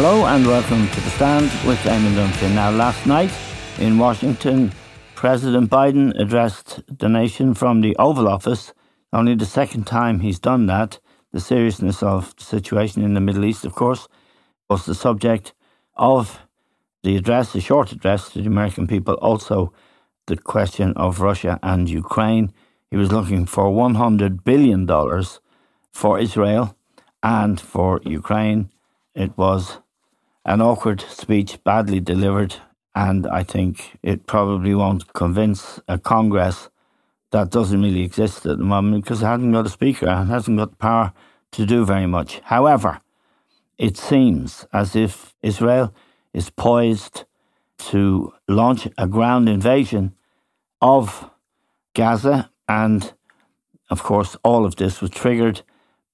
Hello 0.00 0.26
and 0.26 0.46
welcome 0.46 0.86
to 0.90 1.00
The 1.00 1.10
Stand 1.10 1.50
with 1.66 1.80
Eamon 1.80 2.14
Dunphy. 2.14 2.54
Now, 2.54 2.70
last 2.70 3.04
night 3.04 3.32
in 3.80 3.98
Washington, 3.98 4.70
President 5.16 5.68
Biden 5.68 6.16
addressed 6.20 6.82
the 6.86 7.08
nation 7.08 7.52
from 7.52 7.80
the 7.80 7.96
Oval 7.96 8.28
Office, 8.28 8.72
only 9.12 9.34
the 9.34 9.44
second 9.44 9.88
time 9.88 10.20
he's 10.20 10.38
done 10.38 10.66
that. 10.66 11.00
The 11.32 11.40
seriousness 11.40 12.00
of 12.00 12.32
the 12.36 12.44
situation 12.44 13.02
in 13.02 13.14
the 13.14 13.20
Middle 13.20 13.44
East, 13.44 13.64
of 13.64 13.74
course, 13.74 14.06
was 14.70 14.86
the 14.86 14.94
subject 14.94 15.52
of 15.96 16.46
the 17.02 17.16
address, 17.16 17.52
the 17.52 17.60
short 17.60 17.90
address 17.90 18.30
to 18.30 18.40
the 18.40 18.46
American 18.46 18.86
people, 18.86 19.14
also 19.14 19.72
the 20.28 20.36
question 20.36 20.92
of 20.94 21.20
Russia 21.20 21.58
and 21.60 21.90
Ukraine. 21.90 22.52
He 22.88 22.96
was 22.96 23.10
looking 23.10 23.46
for 23.46 23.64
$100 23.64 24.44
billion 24.44 24.86
for 25.92 26.20
Israel 26.20 26.76
and 27.20 27.60
for 27.60 28.00
Ukraine. 28.04 28.70
It 29.16 29.36
was 29.36 29.80
an 30.48 30.62
awkward 30.62 31.02
speech, 31.02 31.62
badly 31.62 32.00
delivered, 32.00 32.56
and 32.94 33.26
I 33.26 33.42
think 33.42 33.98
it 34.02 34.26
probably 34.26 34.74
won't 34.74 35.12
convince 35.12 35.78
a 35.86 35.98
Congress 35.98 36.70
that 37.32 37.50
doesn't 37.50 37.82
really 37.82 38.02
exist 38.02 38.46
at 38.46 38.56
the 38.56 38.64
moment 38.64 39.04
because 39.04 39.20
it 39.20 39.26
hasn't 39.26 39.52
got 39.52 39.66
a 39.66 39.68
speaker 39.68 40.08
and 40.08 40.30
hasn't 40.30 40.56
got 40.56 40.70
the 40.70 40.76
power 40.76 41.12
to 41.52 41.66
do 41.66 41.84
very 41.84 42.06
much. 42.06 42.40
However, 42.44 43.02
it 43.76 43.98
seems 43.98 44.66
as 44.72 44.96
if 44.96 45.34
Israel 45.42 45.94
is 46.32 46.48
poised 46.48 47.24
to 47.90 48.32
launch 48.48 48.88
a 48.96 49.06
ground 49.06 49.50
invasion 49.50 50.14
of 50.80 51.28
Gaza, 51.92 52.50
and 52.66 53.12
of 53.90 54.02
course, 54.02 54.34
all 54.42 54.64
of 54.64 54.76
this 54.76 55.02
was 55.02 55.10
triggered 55.10 55.60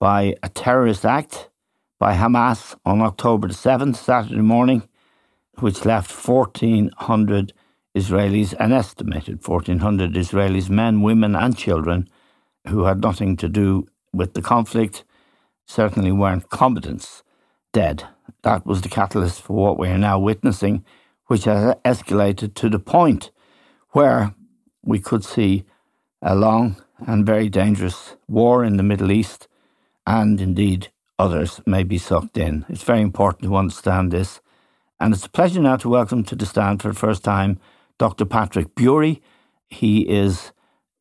by 0.01 0.35
a 0.43 0.49
terrorist 0.49 1.05
act 1.05 1.51
by 1.99 2.15
Hamas 2.15 2.77
on 2.85 3.01
October 3.01 3.49
the 3.49 3.55
7th, 3.55 3.97
Saturday 3.97 4.41
morning, 4.41 4.89
which 5.61 5.85
left 5.85 6.11
1,400 6.11 7.53
Israelis, 7.97 8.55
an 8.59 8.73
estimated 8.73 9.47
1,400 9.47 10.15
Israelis, 10.15 10.69
men, 10.69 11.03
women, 11.03 11.37
and 11.37 11.57
children, 11.57 12.09
who 12.69 12.85
had 12.85 13.01
nothing 13.01 13.37
to 13.37 13.49
do 13.49 13.87
with 14.13 14.35
the 14.35 14.43
conflict, 14.43 15.05
certainly 15.67 16.11
weren't 16.11 16.51
combatants, 16.51 17.23
dead. 17.73 18.05
That 18.43 18.67
was 18.67 18.83
the 18.83 18.89
catalyst 18.89 19.43
for 19.43 19.55
what 19.55 19.79
we 19.79 19.89
are 19.89 19.99
now 19.99 20.19
witnessing, 20.19 20.85
which 21.27 21.45
has 21.45 21.75
escalated 21.85 22.55
to 22.55 22.69
the 22.69 22.79
point 22.79 23.31
where 23.91 24.35
we 24.83 24.99
could 24.99 25.25
see 25.25 25.65
a 26.21 26.35
long 26.35 26.77
and 27.07 27.25
very 27.25 27.49
dangerous 27.49 28.17
war 28.29 28.65
in 28.65 28.77
the 28.77 28.83
Middle 28.83 29.13
East, 29.13 29.47
and 30.07 30.41
indeed 30.41 30.89
others 31.19 31.61
may 31.67 31.83
be 31.83 31.99
sucked 31.99 32.37
in. 32.37 32.65
It's 32.69 32.83
very 32.83 33.01
important 33.01 33.45
to 33.45 33.57
understand 33.57 34.11
this. 34.11 34.41
And 35.01 35.13
it's 35.15 35.27
a 35.27 35.31
pleasure 35.31 35.61
now 35.61 35.77
to 35.77 35.89
welcome 35.89 36.25
to 36.25 36.37
the 36.37 36.47
stand 36.47 36.81
for 36.81 36.89
the 36.89 36.99
first 36.99 37.25
time 37.25 37.59
Dr. 37.99 38.25
Patrick 38.25 38.75
Bury. 38.75 39.23
He 39.69 40.01
is 40.09 40.53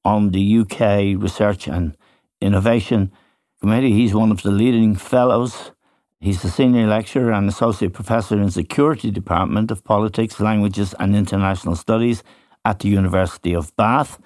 on 0.04 0.32
the 0.32 0.60
UK 0.60 1.22
Research 1.22 1.68
and 1.68 1.96
Innovation 2.42 3.12
Committee. 3.60 3.94
He's 3.94 4.14
one 4.14 4.32
of 4.32 4.42
the 4.42 4.52
leading 4.52 4.96
fellows. 4.96 5.72
He's 6.20 6.44
a 6.44 6.50
senior 6.50 6.88
lecturer 6.88 7.32
and 7.32 7.50
associate 7.50 7.94
professor 7.94 8.40
in 8.40 8.50
Security 8.50 9.12
Department 9.12 9.72
of 9.72 9.84
Politics, 9.84 10.40
Languages 10.40 10.96
and 11.00 11.16
International 11.16 11.76
Studies 11.76 12.24
at 12.66 12.80
the 12.80 12.90
University 12.90 13.54
of 13.54 13.76
Bath. 13.76 14.20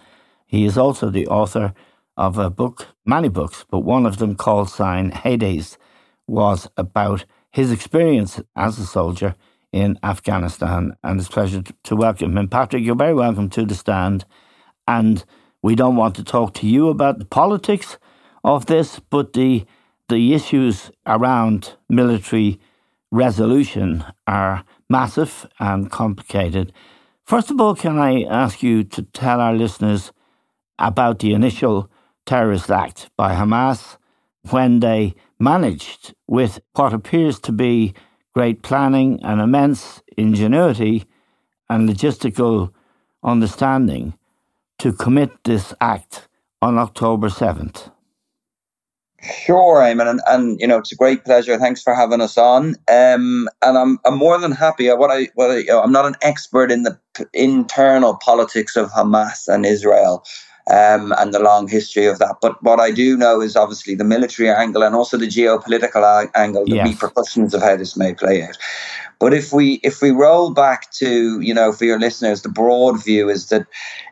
He 0.45 0.65
is 0.65 0.77
also 0.77 1.09
the 1.09 1.27
author 1.27 1.73
of 2.17 2.37
a 2.37 2.49
book, 2.49 2.87
many 3.05 3.29
books, 3.29 3.65
but 3.69 3.79
one 3.79 4.05
of 4.05 4.17
them 4.17 4.35
called 4.35 4.69
Sign 4.69 5.11
Hades 5.11 5.77
was 6.27 6.67
about 6.75 7.25
his 7.51 7.71
experience 7.71 8.41
as 8.55 8.79
a 8.79 8.85
soldier 8.85 9.35
in 9.71 9.99
Afghanistan. 10.03 10.95
And 11.03 11.19
it's 11.19 11.29
a 11.29 11.31
pleasure 11.31 11.63
to 11.83 11.95
welcome 11.95 12.37
him. 12.37 12.47
Patrick, 12.47 12.83
you're 12.83 12.95
very 12.95 13.13
welcome 13.13 13.49
to 13.51 13.65
the 13.65 13.75
stand. 13.75 14.25
And 14.87 15.23
we 15.61 15.75
don't 15.75 15.95
want 15.95 16.15
to 16.15 16.23
talk 16.23 16.53
to 16.55 16.67
you 16.67 16.89
about 16.89 17.19
the 17.19 17.25
politics 17.25 17.97
of 18.43 18.65
this, 18.65 18.99
but 18.99 19.33
the 19.33 19.65
the 20.09 20.33
issues 20.33 20.89
around 21.05 21.75
military 21.89 22.61
resolution 23.11 24.05
are 24.25 24.63
massive 24.89 25.45
and 25.59 25.91
complicated. 25.91 26.71
First 27.25 27.51
of 27.51 27.59
all, 27.59 27.75
can 27.75 27.97
I 27.97 28.23
ask 28.23 28.63
you 28.63 28.85
to 28.85 29.01
tell 29.01 29.41
our 29.41 29.53
listeners 29.53 30.13
about 30.79 31.19
the 31.19 31.33
initial 31.33 31.91
terrorist 32.27 32.69
act 32.69 33.09
by 33.17 33.33
Hamas 33.33 33.97
when 34.51 34.81
they 34.81 35.15
managed, 35.39 36.13
with 36.27 36.59
what 36.73 36.93
appears 36.93 37.39
to 37.39 37.51
be 37.51 37.93
great 38.35 38.61
planning 38.61 39.19
and 39.23 39.41
immense 39.41 40.01
ingenuity 40.15 41.05
and 41.69 41.89
logistical 41.89 42.71
understanding, 43.23 44.13
to 44.79 44.93
commit 44.93 45.31
this 45.43 45.73
act 45.81 46.27
on 46.61 46.77
October 46.77 47.29
7th? 47.29 47.91
Sure, 49.23 49.81
Eamon, 49.81 50.07
and, 50.07 50.21
and 50.27 50.59
you 50.61 50.67
know 50.67 50.77
it's 50.77 50.91
a 50.91 50.95
great 50.95 51.25
pleasure. 51.25 51.57
Thanks 51.57 51.81
for 51.81 51.95
having 51.95 52.21
us 52.21 52.37
on. 52.37 52.75
Um, 52.87 53.49
and 53.63 53.77
I'm 53.77 53.99
I'm 54.05 54.15
more 54.17 54.39
than 54.39 54.51
happy. 54.51 54.87
What 54.89 55.09
I 55.09 55.29
what 55.33 55.49
I, 55.49 55.57
you 55.57 55.65
know, 55.65 55.81
I'm 55.81 55.91
not 55.91 56.05
an 56.05 56.15
expert 56.21 56.71
in 56.71 56.83
the 56.83 56.99
p- 57.15 57.25
internal 57.33 58.15
politics 58.17 58.75
of 58.75 58.91
Hamas 58.91 59.47
and 59.47 59.65
Israel, 59.65 60.23
um, 60.69 61.13
and 61.17 61.33
the 61.33 61.39
long 61.39 61.67
history 61.67 62.05
of 62.05 62.19
that. 62.19 62.37
But 62.41 62.61
what 62.61 62.79
I 62.79 62.91
do 62.91 63.15
know 63.15 63.41
is 63.41 63.55
obviously 63.55 63.95
the 63.95 64.03
military 64.03 64.49
angle 64.49 64.83
and 64.83 64.95
also 64.95 65.17
the 65.17 65.27
geopolitical 65.27 66.29
angle, 66.35 66.65
the 66.65 66.75
yes. 66.75 66.87
repercussions 66.87 67.53
of 67.53 67.61
how 67.61 67.75
this 67.75 67.95
may 67.95 68.13
play 68.13 68.43
out. 68.43 68.57
But 69.19 69.33
if 69.33 69.51
we 69.51 69.75
if 69.83 70.01
we 70.01 70.11
roll 70.11 70.51
back 70.51 70.91
to 70.91 71.39
you 71.41 71.53
know 71.53 71.71
for 71.71 71.85
your 71.85 71.99
listeners, 71.99 72.41
the 72.41 72.49
broad 72.49 73.03
view 73.03 73.29
is 73.29 73.49
that 73.49 73.65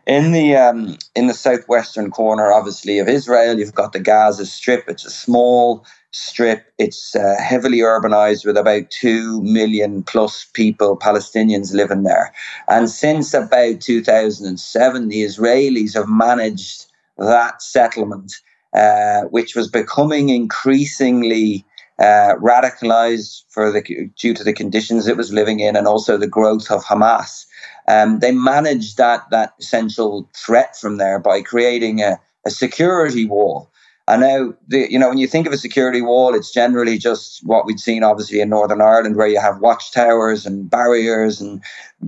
in 0.08 0.32
the 0.32 0.56
um, 0.56 0.98
in 1.16 1.28
the 1.28 1.34
southwestern 1.34 2.10
corner, 2.10 2.52
obviously 2.52 3.00
of 3.00 3.08
Israel, 3.08 3.60
you've 3.60 3.76
got 3.76 3.94
the 3.94 4.00
Gaza 4.00 4.46
Strip. 4.46 4.86
It's 4.88 5.06
a 5.06 5.12
small 5.12 5.86
strip. 6.16 6.72
It's 6.78 7.16
uh, 7.16 7.36
heavily 7.42 7.80
urbanized 7.80 8.46
with 8.46 8.58
about 8.58 8.90
2 8.90 9.42
million 9.42 10.02
plus 10.04 10.48
people, 10.54 10.98
Palestinians 10.98 11.74
living 11.74 12.04
there. 12.04 12.34
And 12.70 12.90
since 12.90 13.34
about 13.34 13.82
2007, 13.82 15.10
the 15.10 15.24
Israelis 15.24 15.94
have 15.94 16.08
managed 16.08 16.86
that 17.18 17.62
settlement, 17.62 18.34
uh, 18.74 19.24
which 19.24 19.56
was 19.56 19.68
becoming 19.68 20.30
increasingly 20.30 21.66
uh, 22.00 22.36
radicalized 22.42 23.44
for 23.50 23.72
the, 23.72 24.10
due 24.18 24.34
to 24.34 24.44
the 24.44 24.54
conditions 24.54 25.08
it 25.08 25.18
was 25.18 25.34
living 25.34 25.60
in 25.60 25.76
and 25.76 25.88
also 25.88 26.18
the 26.18 26.28
growth 26.28 26.72
of 26.72 26.84
Hamas. 26.86 27.46
Um, 27.88 28.20
they 28.20 28.32
managed 28.32 28.98
that, 28.98 29.30
that 29.32 29.54
essential 29.60 30.30
threat 30.34 30.78
from 30.78 30.98
there 30.98 31.20
by 31.20 31.42
creating 31.42 32.02
a, 32.02 32.20
a 32.46 32.52
security 32.52 33.26
wall 33.26 33.70
and 34.08 34.22
now, 34.22 34.54
the, 34.68 34.92
you 34.92 35.00
know, 35.00 35.10
when 35.10 35.18
you 35.18 35.28
think 35.28 35.48
of 35.48 35.54
a 35.54 35.58
security 35.58 36.02
wall, 36.02 36.36
it's 36.36 36.52
generally 36.52 36.98
just 36.98 37.46
what 37.46 37.66
we'd 37.66 37.80
seen, 37.80 38.04
obviously, 38.04 38.40
in 38.40 38.50
Northern 38.50 38.82
Ireland, 38.82 39.16
where 39.16 39.28
you 39.28 39.40
have 39.40 39.60
watchtowers 39.60 40.46
and 40.46 40.70
barriers 40.70 41.42
and 41.42 41.64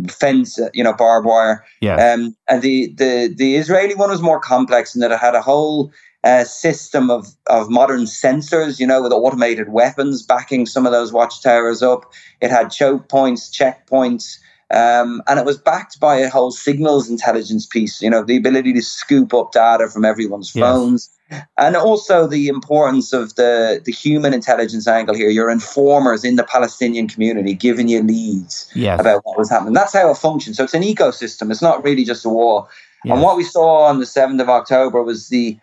fence, 0.07 0.59
you 0.75 0.83
know, 0.83 0.93
barbed 0.93 1.25
wire. 1.25 1.65
Yeah. 1.81 1.95
Um, 1.95 2.35
and 2.47 2.61
the, 2.61 2.93
the 2.97 3.33
the 3.35 3.55
Israeli 3.55 3.95
one 3.95 4.11
was 4.11 4.21
more 4.21 4.39
complex 4.39 4.93
in 4.93 5.01
that 5.01 5.11
it 5.11 5.19
had 5.19 5.33
a 5.33 5.41
whole 5.41 5.91
uh, 6.23 6.43
system 6.43 7.09
of, 7.09 7.35
of 7.47 7.69
modern 7.69 8.01
sensors, 8.01 8.79
you 8.79 8.85
know, 8.85 9.01
with 9.01 9.11
automated 9.11 9.69
weapons 9.69 10.21
backing 10.21 10.67
some 10.67 10.85
of 10.85 10.91
those 10.91 11.11
watchtowers 11.11 11.81
up. 11.81 12.11
It 12.41 12.51
had 12.51 12.69
choke 12.69 13.09
points, 13.09 13.49
checkpoints, 13.49 14.37
um, 14.71 15.23
and 15.27 15.39
it 15.39 15.45
was 15.45 15.57
backed 15.57 15.99
by 15.99 16.17
a 16.17 16.29
whole 16.29 16.51
signals 16.51 17.09
intelligence 17.09 17.65
piece, 17.65 18.03
you 18.03 18.09
know, 18.09 18.23
the 18.23 18.37
ability 18.37 18.73
to 18.73 18.81
scoop 18.83 19.33
up 19.33 19.51
data 19.51 19.89
from 19.89 20.05
everyone's 20.05 20.53
yes. 20.53 20.63
phones. 20.63 21.09
And 21.57 21.75
also 21.75 22.27
the 22.27 22.47
importance 22.47 23.13
of 23.13 23.35
the, 23.35 23.81
the 23.83 23.91
human 23.91 24.33
intelligence 24.33 24.87
angle 24.87 25.15
here. 25.15 25.29
Your 25.29 25.49
informers 25.49 26.23
in 26.23 26.35
the 26.35 26.43
Palestinian 26.43 27.07
community 27.07 27.53
giving 27.53 27.87
you 27.87 28.01
leads 28.01 28.69
yes. 28.75 28.99
about 28.99 29.25
what 29.25 29.37
was 29.37 29.49
happening. 29.49 29.73
That's 29.73 29.93
how 29.93 30.09
it 30.09 30.17
functions. 30.17 30.57
So 30.57 30.63
it's 30.63 30.73
an 30.73 30.83
ecosystem. 30.83 31.51
It's 31.51 31.61
not 31.61 31.83
really 31.83 32.05
just 32.05 32.25
a 32.25 32.29
war. 32.29 32.67
Yes. 33.03 33.13
And 33.13 33.21
what 33.21 33.37
we 33.37 33.43
saw 33.43 33.83
on 33.83 33.99
the 33.99 34.05
7th 34.05 34.41
of 34.41 34.49
October 34.49 35.03
was 35.03 35.29
the 35.29 35.57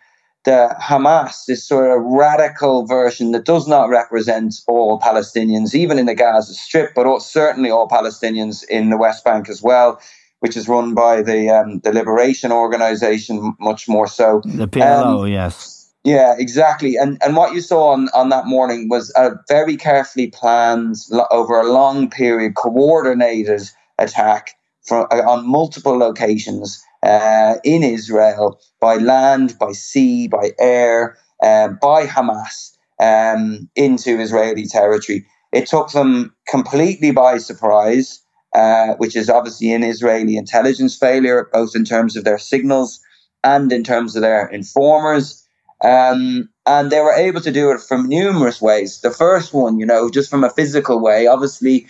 the 0.45 0.77
Hamas, 0.79 1.47
this 1.47 1.65
sort 1.65 1.91
of 1.91 2.05
radical 2.05 2.87
version 2.87 3.33
that 3.33 3.47
does 3.47 3.67
not 3.67 3.89
represent 3.89 4.55
all 4.67 5.01
Palestinians, 5.01 5.75
even 5.75 5.99
in 5.99 6.07
the 6.07 6.15
Gaza 6.15 6.53
Strip, 6.53 6.95
but 6.95 7.19
certainly 7.21 7.71
all 7.71 7.89
Palestinians 7.89 8.63
in 8.69 8.91
the 8.91 8.99
West 8.99 9.25
Bank 9.25 9.49
as 9.49 9.63
well, 9.63 9.99
which 10.45 10.59
is 10.59 10.69
run 10.69 10.93
by 10.93 11.23
the 11.23 11.49
um, 11.49 11.79
the 11.85 11.91
Liberation 11.91 12.53
Organization, 12.53 13.57
much 13.59 13.89
more 13.89 14.07
so. 14.07 14.43
The 14.45 14.69
PLO, 14.69 15.23
um, 15.23 15.27
yes. 15.27 15.91
Yeah, 16.05 16.35
exactly. 16.39 16.97
And 16.97 17.17
and 17.25 17.35
what 17.35 17.55
you 17.55 17.63
saw 17.63 17.93
on, 17.95 18.11
on 18.13 18.29
that 18.29 18.45
morning 18.45 18.91
was 18.91 19.11
a 19.17 19.31
very 19.49 19.79
carefully 19.79 20.27
planned, 20.27 20.97
over 21.31 21.59
a 21.59 21.73
long 21.73 22.11
period, 22.11 22.57
coordinated 22.57 23.63
attack 23.99 24.51
from, 24.83 25.07
uh, 25.11 25.23
on 25.27 25.49
multiple 25.49 25.97
locations 25.97 26.79
uh, 27.03 27.55
in 27.65 27.83
Israel 27.83 28.61
by 28.81 28.97
land, 28.97 29.59
by 29.59 29.73
sea, 29.73 30.29
by 30.29 30.51
air, 30.59 31.17
uh, 31.43 31.69
by 31.81 32.05
Hamas 32.05 32.77
um, 33.01 33.71
into 33.77 34.21
Israeli 34.21 34.67
territory. 34.67 35.25
It 35.53 35.69
took 35.69 35.93
them 35.93 36.35
completely 36.47 37.13
by 37.13 37.39
surprise, 37.39 38.21
uh, 38.55 38.95
which 38.95 39.17
is 39.17 39.29
obviously 39.29 39.73
an 39.73 39.83
Israeli 39.83 40.37
intelligence 40.37 40.97
failure, 40.97 41.49
both 41.53 41.75
in 41.75 41.85
terms 41.85 42.17
of 42.17 42.25
their 42.25 42.39
signals 42.39 43.01
and 43.43 43.73
in 43.73 43.85
terms 43.85 44.17
of 44.17 44.23
their 44.23 44.47
informers. 44.49 45.47
Um, 45.83 46.49
and 46.67 46.91
they 46.91 47.01
were 47.01 47.13
able 47.13 47.41
to 47.43 47.51
do 47.51 47.71
it 47.71 47.81
from 47.81 48.09
numerous 48.09 48.63
ways. 48.63 49.01
The 49.01 49.11
first 49.11 49.53
one, 49.53 49.79
you 49.79 49.85
know, 49.85 50.09
just 50.09 50.31
from 50.31 50.45
a 50.45 50.51
physical 50.51 51.01
way, 51.01 51.27
obviously 51.27 51.87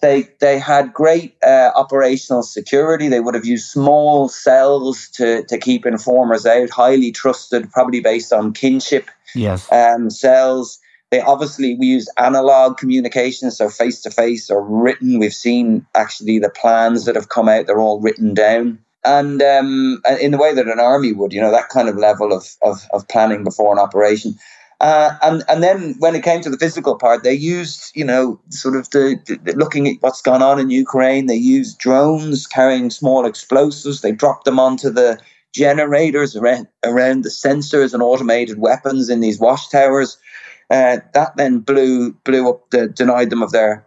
they 0.00 0.28
they 0.40 0.58
had 0.58 0.92
great 0.92 1.36
uh, 1.42 1.70
operational 1.74 2.42
security. 2.42 3.08
They 3.08 3.20
would 3.20 3.34
have 3.34 3.46
used 3.46 3.70
small 3.70 4.28
cells 4.28 5.08
to 5.14 5.44
to 5.44 5.58
keep 5.58 5.86
informers 5.86 6.46
out, 6.46 6.70
highly 6.70 7.10
trusted, 7.10 7.70
probably 7.72 8.00
based 8.00 8.32
on 8.32 8.52
kinship. 8.52 9.10
Yes. 9.34 9.70
Um, 9.72 10.10
cells. 10.10 10.78
They 11.10 11.20
obviously 11.20 11.74
we 11.74 11.86
use 11.86 12.08
analog 12.18 12.76
communication, 12.76 13.50
so 13.50 13.70
face 13.70 14.02
to 14.02 14.10
face 14.10 14.50
or 14.50 14.62
written. 14.62 15.18
We've 15.18 15.32
seen 15.32 15.86
actually 15.94 16.38
the 16.38 16.50
plans 16.50 17.06
that 17.06 17.14
have 17.14 17.30
come 17.30 17.48
out; 17.48 17.66
they're 17.66 17.80
all 17.80 18.00
written 18.00 18.34
down, 18.34 18.78
and 19.04 19.40
um, 19.40 20.02
in 20.20 20.32
the 20.32 20.38
way 20.38 20.54
that 20.54 20.68
an 20.68 20.80
army 20.80 21.12
would, 21.12 21.32
you 21.32 21.40
know, 21.40 21.50
that 21.50 21.70
kind 21.70 21.88
of 21.88 21.96
level 21.96 22.32
of 22.32 22.56
of, 22.62 22.82
of 22.92 23.08
planning 23.08 23.42
before 23.42 23.72
an 23.72 23.78
operation. 23.78 24.34
Uh, 24.80 25.16
and 25.22 25.42
and 25.48 25.62
then 25.62 25.96
when 25.98 26.14
it 26.14 26.22
came 26.22 26.40
to 26.42 26.50
the 26.50 26.58
physical 26.58 26.96
part, 26.96 27.24
they 27.24 27.32
used 27.32 27.90
you 27.96 28.04
know 28.04 28.38
sort 28.50 28.76
of 28.76 28.88
the, 28.90 29.18
the, 29.42 29.52
looking 29.54 29.88
at 29.88 29.96
what's 30.00 30.22
gone 30.22 30.42
on 30.42 30.60
in 30.60 30.70
Ukraine. 30.70 31.26
They 31.26 31.36
used 31.36 31.78
drones 31.78 32.46
carrying 32.46 32.90
small 32.90 33.24
explosives. 33.24 34.02
They 34.02 34.12
dropped 34.12 34.44
them 34.44 34.60
onto 34.60 34.90
the 34.90 35.18
generators 35.52 36.36
around 36.36 36.68
around 36.84 37.24
the 37.24 37.30
sensors 37.30 37.92
and 37.92 38.02
automated 38.02 38.58
weapons 38.58 39.08
in 39.08 39.20
these 39.20 39.40
watchtowers. 39.40 40.18
Uh, 40.70 40.98
that 41.14 41.36
then 41.36 41.60
blew 41.60 42.12
blew 42.24 42.48
up 42.48 42.68
the 42.70 42.88
denied 42.88 43.30
them 43.30 43.42
of 43.42 43.52
their 43.52 43.86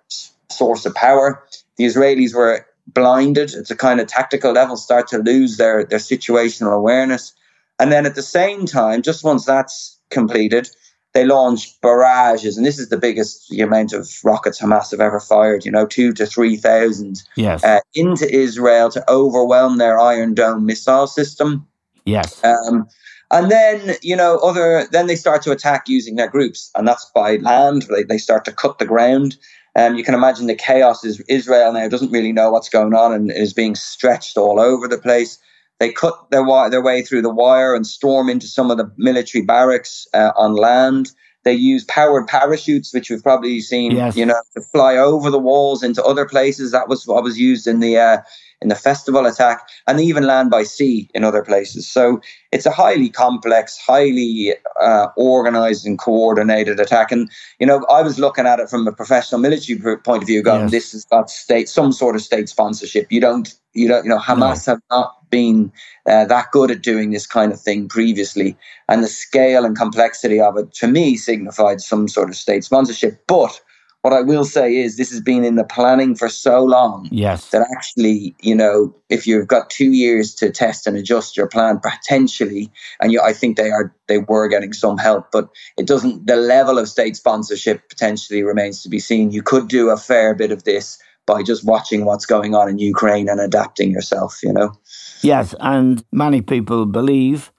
source 0.50 0.86
of 0.86 0.96
power. 0.96 1.44
The 1.78 1.86
Israelis 1.86 2.34
were 2.34 2.66
blinded. 2.88 3.54
It's 3.54 3.72
a 3.72 3.76
kind 3.76 4.00
of 4.00 4.08
tactical 4.08 4.52
level 4.52 4.78
start 4.78 5.08
to 5.10 5.20
lose 5.20 5.58
their 5.58 5.86
their 5.86 6.00
situational 6.00 6.74
awareness. 6.74 7.34
And 7.80 7.92
then 7.92 8.06
at 8.06 8.16
the 8.16 8.24
same 8.24 8.66
time, 8.66 9.02
just 9.02 9.24
once 9.24 9.46
that's 9.46 9.98
completed, 10.10 10.70
they 11.14 11.26
launched 11.26 11.82
barrages, 11.82 12.56
and 12.58 12.66
this 12.66 12.80
is 12.80 12.90
the 12.90 12.98
biggest 12.98 13.52
amount 13.52 13.92
of 13.94 14.10
rockets 14.24 14.62
Hamas 14.62 14.92
have 14.92 15.02
ever 15.02 15.20
fired. 15.20 15.66
You 15.66 15.72
know, 15.72 15.86
two 15.86 16.14
to 16.14 16.26
three 16.26 16.56
thousand 16.56 17.22
yes. 17.36 17.64
uh, 17.64 17.82
into 17.96 18.34
Israel 18.34 18.90
to 18.92 19.12
overwhelm 19.12 19.78
their 19.78 20.00
Iron 20.00 20.34
Dome 20.34 20.66
missile 20.66 21.08
system. 21.08 21.68
Yes. 22.06 22.44
Um, 22.44 22.88
and 23.32 23.52
then 23.52 23.96
you 24.02 24.16
know, 24.16 24.38
other 24.40 24.88
then 24.92 25.08
they 25.08 25.16
start 25.16 25.42
to 25.44 25.52
attack 25.52 25.88
using 25.88 26.16
their 26.16 26.30
groups, 26.30 26.72
and 26.76 26.88
that's 26.88 27.10
by 27.16 27.38
land. 27.38 27.84
They 27.84 28.04
they 28.04 28.18
start 28.18 28.46
to 28.46 28.54
cut 28.54 28.80
the 28.80 28.86
ground. 28.86 29.38
Um, 29.76 29.96
you 29.96 30.04
can 30.04 30.16
imagine 30.16 30.48
the 30.48 30.56
chaos 30.56 31.04
is 31.06 31.22
Israel 31.30 31.74
now 31.74 31.88
doesn't 31.88 32.12
really 32.12 32.34
know 32.34 32.52
what's 32.52 32.70
going 32.70 32.94
on 32.94 33.14
and 33.14 33.32
is 33.32 33.54
being 33.54 33.76
stretched 33.76 34.38
all 34.38 34.60
over 34.60 34.88
the 34.88 34.98
place. 34.98 35.40
They 35.80 35.92
cut 35.92 36.30
their, 36.30 36.46
their 36.70 36.84
way 36.84 37.02
through 37.02 37.24
the 37.24 37.34
wire 37.34 37.74
and 37.74 37.88
storm 37.88 38.30
into 38.30 38.48
some 38.48 38.70
of 38.70 38.78
the 38.78 38.92
military 38.98 39.44
barracks 39.44 40.08
uh, 40.14 40.32
on 40.38 40.56
land. 40.56 41.12
They 41.44 41.54
use 41.54 41.84
powered 41.86 42.28
parachutes, 42.28 42.94
which 42.94 43.10
we've 43.10 43.24
probably 43.24 43.62
seen, 43.62 43.92
yes. 43.92 44.16
you 44.16 44.26
know, 44.26 44.42
to 44.54 44.62
fly 44.62 44.96
over 44.96 45.30
the 45.30 45.40
walls 45.40 45.82
into 45.82 46.04
other 46.04 46.26
places. 46.26 46.72
That 46.72 46.88
was 46.88 47.08
what 47.08 47.24
was 47.24 47.40
used 47.40 47.66
in 47.68 47.80
the 47.80 47.98
uh, 47.98 48.18
in 48.62 48.68
the 48.68 48.76
festival 48.76 49.26
attack, 49.26 49.68
and 49.88 49.98
they 49.98 50.04
even 50.04 50.26
land 50.26 50.52
by 50.52 50.64
sea 50.64 51.10
in 51.16 51.24
other 51.24 51.42
places. 51.44 51.90
So 51.90 52.22
it's 52.52 52.68
a 52.68 52.72
highly 52.72 53.10
complex, 53.10 53.78
highly 53.78 54.54
uh, 54.80 55.08
organized 55.18 55.86
and 55.86 55.98
coordinated 55.98 56.80
attack. 56.80 57.12
And 57.12 57.30
you 57.60 57.66
know, 57.66 57.84
I 57.90 58.04
was 58.04 58.20
looking 58.20 58.46
at 58.46 58.60
it 58.60 58.70
from 58.70 58.88
a 58.88 58.92
professional 58.92 59.42
military 59.42 59.98
point 59.98 60.24
of 60.24 60.28
view, 60.28 60.44
going, 60.44 60.62
yes. 60.62 60.72
"This 60.72 60.92
has 60.92 61.06
got 61.06 61.30
state 61.30 61.70
some 61.70 61.92
sort 61.92 62.16
of 62.16 62.22
state 62.22 62.50
sponsorship." 62.50 63.12
You 63.12 63.20
don't, 63.20 63.54
you 63.74 63.88
don't, 63.88 64.04
you 64.04 64.10
know, 64.10 64.20
Hamas 64.20 64.68
no. 64.68 64.74
have 64.74 64.82
not 64.90 65.30
been 65.30 65.72
uh, 66.06 66.26
that 66.26 66.52
good 66.52 66.72
at 66.72 66.82
doing 66.82 67.12
this 67.12 67.26
kind 67.26 67.52
of 67.52 67.60
thing 67.60 67.88
previously. 67.88 68.58
And 68.90 69.04
the 69.04 69.08
scale 69.08 69.66
and 69.66 69.78
complexity 69.78 70.40
of 70.40 70.58
it, 70.58 70.74
to 70.76 70.88
me, 70.88 71.16
signified 71.16 71.82
some 71.82 72.08
sort 72.08 72.30
of 72.30 72.36
state 72.36 72.64
sponsorship. 72.64 73.26
But 73.28 73.62
what 74.02 74.14
I 74.14 74.22
will 74.22 74.46
say 74.46 74.78
is 74.78 74.98
this 74.98 75.12
has 75.12 75.22
been 75.22 75.44
in 75.44 75.56
the 75.56 75.64
planning 75.64 76.16
for 76.16 76.28
so 76.28 76.64
long 76.64 77.08
yes. 77.12 77.50
that 77.50 77.68
actually, 77.76 78.36
you 78.42 78.56
know, 78.56 78.96
if 79.10 79.28
you've 79.28 79.48
got 79.48 79.70
two 79.70 79.92
years 79.92 80.34
to 80.36 80.50
test 80.50 80.88
and 80.88 80.98
adjust 80.98 81.38
your 81.38 81.48
plan, 81.48 81.80
potentially, 81.80 82.72
and 83.00 83.12
you, 83.12 83.22
I 83.22 83.34
think 83.34 83.58
they 83.58 83.70
are 83.70 83.94
they 84.08 84.18
were 84.18 84.48
getting 84.48 84.74
some 84.74 84.98
help, 84.98 85.32
but 85.32 85.50
it 85.78 85.86
doesn't. 85.86 86.26
The 86.26 86.36
level 86.36 86.80
of 86.80 86.90
state 86.90 87.16
sponsorship 87.16 87.90
potentially 87.90 88.42
remains 88.42 88.82
to 88.84 88.90
be 88.90 89.00
seen. 89.00 89.32
You 89.32 89.44
could 89.44 89.68
do 89.68 89.90
a 89.90 89.98
fair 89.98 90.34
bit 90.34 90.52
of 90.52 90.64
this 90.64 90.98
by 91.26 91.44
just 91.44 91.66
watching 91.66 92.06
what's 92.06 92.26
going 92.26 92.56
on 92.56 92.70
in 92.70 92.80
Ukraine 92.80 93.30
and 93.30 93.40
adapting 93.40 93.92
yourself, 93.92 94.40
you 94.44 94.54
know? 94.54 94.74
Yes, 95.22 95.56
and 95.60 96.04
many 96.12 96.42
people 96.42 96.86
believe 96.86 97.52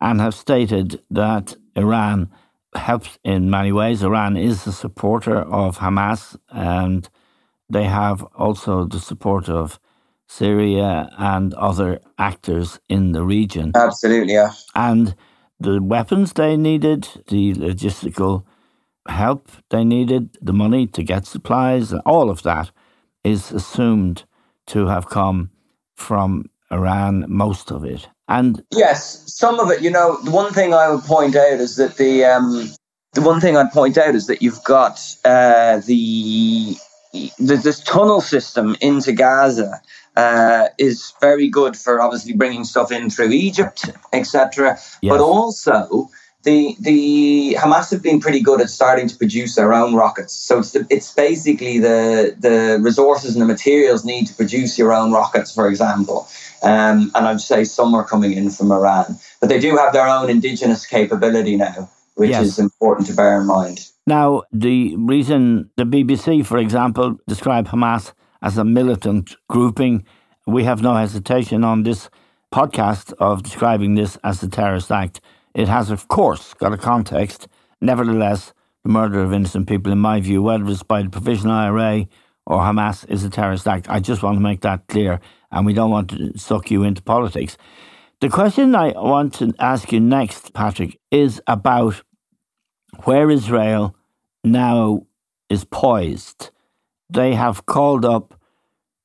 and 0.00 0.20
have 0.20 0.34
stated 0.34 1.02
that 1.10 1.56
Iran 1.74 2.30
helps 2.74 3.18
in 3.24 3.50
many 3.50 3.72
ways. 3.72 4.02
Iran 4.02 4.36
is 4.36 4.66
a 4.66 4.72
supporter 4.72 5.38
of 5.38 5.78
Hamas 5.78 6.36
and 6.50 7.08
they 7.70 7.84
have 7.84 8.22
also 8.36 8.84
the 8.84 9.00
support 9.00 9.48
of 9.48 9.80
Syria 10.28 11.08
and 11.16 11.54
other 11.54 12.00
actors 12.18 12.80
in 12.88 13.12
the 13.12 13.24
region. 13.24 13.72
Absolutely, 13.74 14.34
yeah. 14.34 14.52
And 14.74 15.14
the 15.58 15.80
weapons 15.82 16.32
they 16.32 16.56
needed, 16.56 17.08
the 17.28 17.54
logistical 17.54 18.44
help 19.08 19.48
they 19.70 19.84
needed, 19.84 20.36
the 20.42 20.52
money 20.52 20.86
to 20.88 21.02
get 21.02 21.26
supplies, 21.26 21.92
all 22.04 22.28
of 22.28 22.42
that 22.42 22.70
is 23.26 23.52
assumed 23.52 24.24
to 24.66 24.86
have 24.86 25.08
come 25.08 25.50
from 25.94 26.48
Iran, 26.70 27.24
most 27.28 27.70
of 27.70 27.84
it. 27.84 28.08
And 28.28 28.62
yes, 28.72 29.22
some 29.32 29.60
of 29.60 29.70
it. 29.70 29.82
You 29.82 29.90
know, 29.90 30.20
the 30.22 30.30
one 30.30 30.52
thing 30.52 30.74
I 30.74 30.88
would 30.88 31.04
point 31.04 31.36
out 31.36 31.60
is 31.60 31.76
that 31.76 31.96
the 31.96 32.24
um, 32.24 32.70
the 33.12 33.22
one 33.22 33.40
thing 33.40 33.56
I'd 33.56 33.72
point 33.72 33.98
out 33.98 34.14
is 34.14 34.26
that 34.26 34.42
you've 34.42 34.62
got 34.64 35.00
uh, 35.24 35.78
the, 35.86 36.76
the 37.38 37.56
this 37.56 37.80
tunnel 37.80 38.20
system 38.20 38.76
into 38.80 39.12
Gaza 39.12 39.80
uh, 40.16 40.68
is 40.78 41.12
very 41.20 41.48
good 41.48 41.76
for 41.76 42.00
obviously 42.00 42.32
bringing 42.32 42.64
stuff 42.64 42.90
in 42.90 43.10
through 43.10 43.30
Egypt, 43.30 43.90
etc. 44.12 44.78
Yes. 45.02 45.12
But 45.12 45.20
also 45.20 46.10
the 46.46 46.76
the 46.78 47.56
Hamas 47.58 47.90
have 47.90 48.02
been 48.02 48.20
pretty 48.20 48.40
good 48.40 48.60
at 48.60 48.70
starting 48.70 49.08
to 49.08 49.16
produce 49.16 49.56
their 49.56 49.74
own 49.74 49.94
rockets. 49.94 50.32
So 50.32 50.60
it's 50.60 50.70
the, 50.70 50.86
it's 50.88 51.12
basically 51.12 51.80
the 51.80 52.36
the 52.38 52.78
resources 52.80 53.34
and 53.34 53.42
the 53.42 53.46
materials 53.46 54.04
need 54.04 54.28
to 54.28 54.34
produce 54.34 54.78
your 54.78 54.94
own 54.94 55.12
rockets, 55.12 55.52
for 55.52 55.68
example. 55.68 56.28
Um, 56.62 57.10
and 57.14 57.26
I'd 57.26 57.40
say 57.40 57.64
some 57.64 57.94
are 57.94 58.04
coming 58.04 58.32
in 58.32 58.50
from 58.50 58.70
Iran, 58.72 59.18
but 59.40 59.48
they 59.48 59.58
do 59.58 59.76
have 59.76 59.92
their 59.92 60.06
own 60.06 60.30
indigenous 60.30 60.86
capability 60.86 61.56
now, 61.56 61.90
which 62.14 62.30
yes. 62.30 62.46
is 62.46 62.58
important 62.58 63.08
to 63.08 63.14
bear 63.14 63.40
in 63.40 63.46
mind. 63.46 63.90
Now, 64.06 64.44
the 64.52 64.96
reason 64.96 65.70
the 65.76 65.84
BBC, 65.84 66.46
for 66.46 66.58
example, 66.58 67.18
describe 67.26 67.68
Hamas 67.68 68.12
as 68.40 68.56
a 68.56 68.64
militant 68.64 69.36
grouping, 69.48 70.04
we 70.46 70.62
have 70.62 70.80
no 70.80 70.94
hesitation 70.94 71.64
on 71.64 71.82
this 71.82 72.08
podcast 72.54 73.12
of 73.18 73.42
describing 73.42 73.96
this 73.96 74.16
as 74.22 74.42
a 74.44 74.48
terrorist 74.48 74.92
act 74.92 75.20
It 75.56 75.68
has, 75.68 75.90
of 75.90 76.06
course, 76.08 76.52
got 76.52 76.74
a 76.74 76.76
context. 76.76 77.48
Nevertheless, 77.80 78.52
the 78.84 78.90
murder 78.90 79.22
of 79.22 79.32
innocent 79.32 79.66
people, 79.66 79.90
in 79.90 79.98
my 79.98 80.20
view, 80.20 80.42
whether 80.42 80.68
it's 80.68 80.82
by 80.82 81.00
the 81.02 81.08
Provisional 81.08 81.56
IRA 81.56 82.06
or 82.44 82.58
Hamas, 82.58 83.08
is 83.08 83.24
a 83.24 83.30
terrorist 83.30 83.66
act. 83.66 83.88
I 83.88 83.98
just 84.00 84.22
want 84.22 84.36
to 84.36 84.42
make 84.42 84.60
that 84.60 84.86
clear, 84.88 85.18
and 85.50 85.64
we 85.64 85.72
don't 85.72 85.90
want 85.90 86.10
to 86.10 86.38
suck 86.38 86.70
you 86.70 86.82
into 86.82 87.00
politics. 87.00 87.56
The 88.20 88.28
question 88.28 88.74
I 88.74 88.92
want 88.92 89.32
to 89.36 89.54
ask 89.58 89.90
you 89.92 89.98
next, 89.98 90.52
Patrick, 90.52 91.00
is 91.10 91.40
about 91.46 92.02
where 93.04 93.30
Israel 93.30 93.96
now 94.44 95.06
is 95.48 95.64
poised. 95.64 96.50
They 97.08 97.34
have 97.34 97.64
called 97.64 98.04
up 98.04 98.38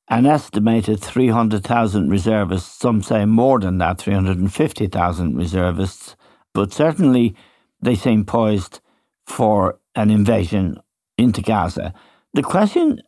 an 0.08 0.26
estimated 0.26 1.00
300,000 1.00 2.10
reservists, 2.10 2.78
some 2.78 3.02
say 3.02 3.24
more 3.24 3.58
than 3.58 3.78
that, 3.78 3.96
350,000 3.96 5.34
reservists, 5.34 6.14
but 6.54 6.72
certainly 6.72 7.34
they 7.80 7.94
seem 7.94 8.24
poised 8.24 8.80
for 9.26 9.78
an 9.94 10.10
invasion 10.10 10.78
into 11.18 11.42
Gaza. 11.42 11.92
The 12.34 12.42
question, 12.42 13.02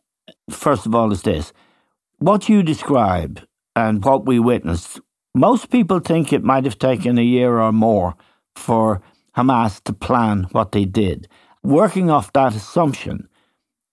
first 0.49 0.85
of 0.85 0.95
all, 0.95 1.11
is 1.11 1.23
this 1.23 1.53
what 2.19 2.47
you 2.49 2.63
describe 2.63 3.41
and 3.75 4.03
what 4.03 4.25
we 4.25 4.39
witnessed 4.39 4.99
most 5.35 5.69
people 5.69 5.99
think 5.99 6.31
it 6.31 6.45
might 6.45 6.63
have 6.63 6.79
taken 6.79 7.17
a 7.17 7.21
year 7.21 7.59
or 7.59 7.73
more 7.73 8.15
for 8.55 9.01
Hamas 9.35 9.83
to 9.83 9.91
plan 9.91 10.47
what 10.53 10.71
they 10.71 10.85
did. 10.85 11.27
Working 11.61 12.09
off 12.09 12.31
that 12.31 12.55
assumption, 12.55 13.27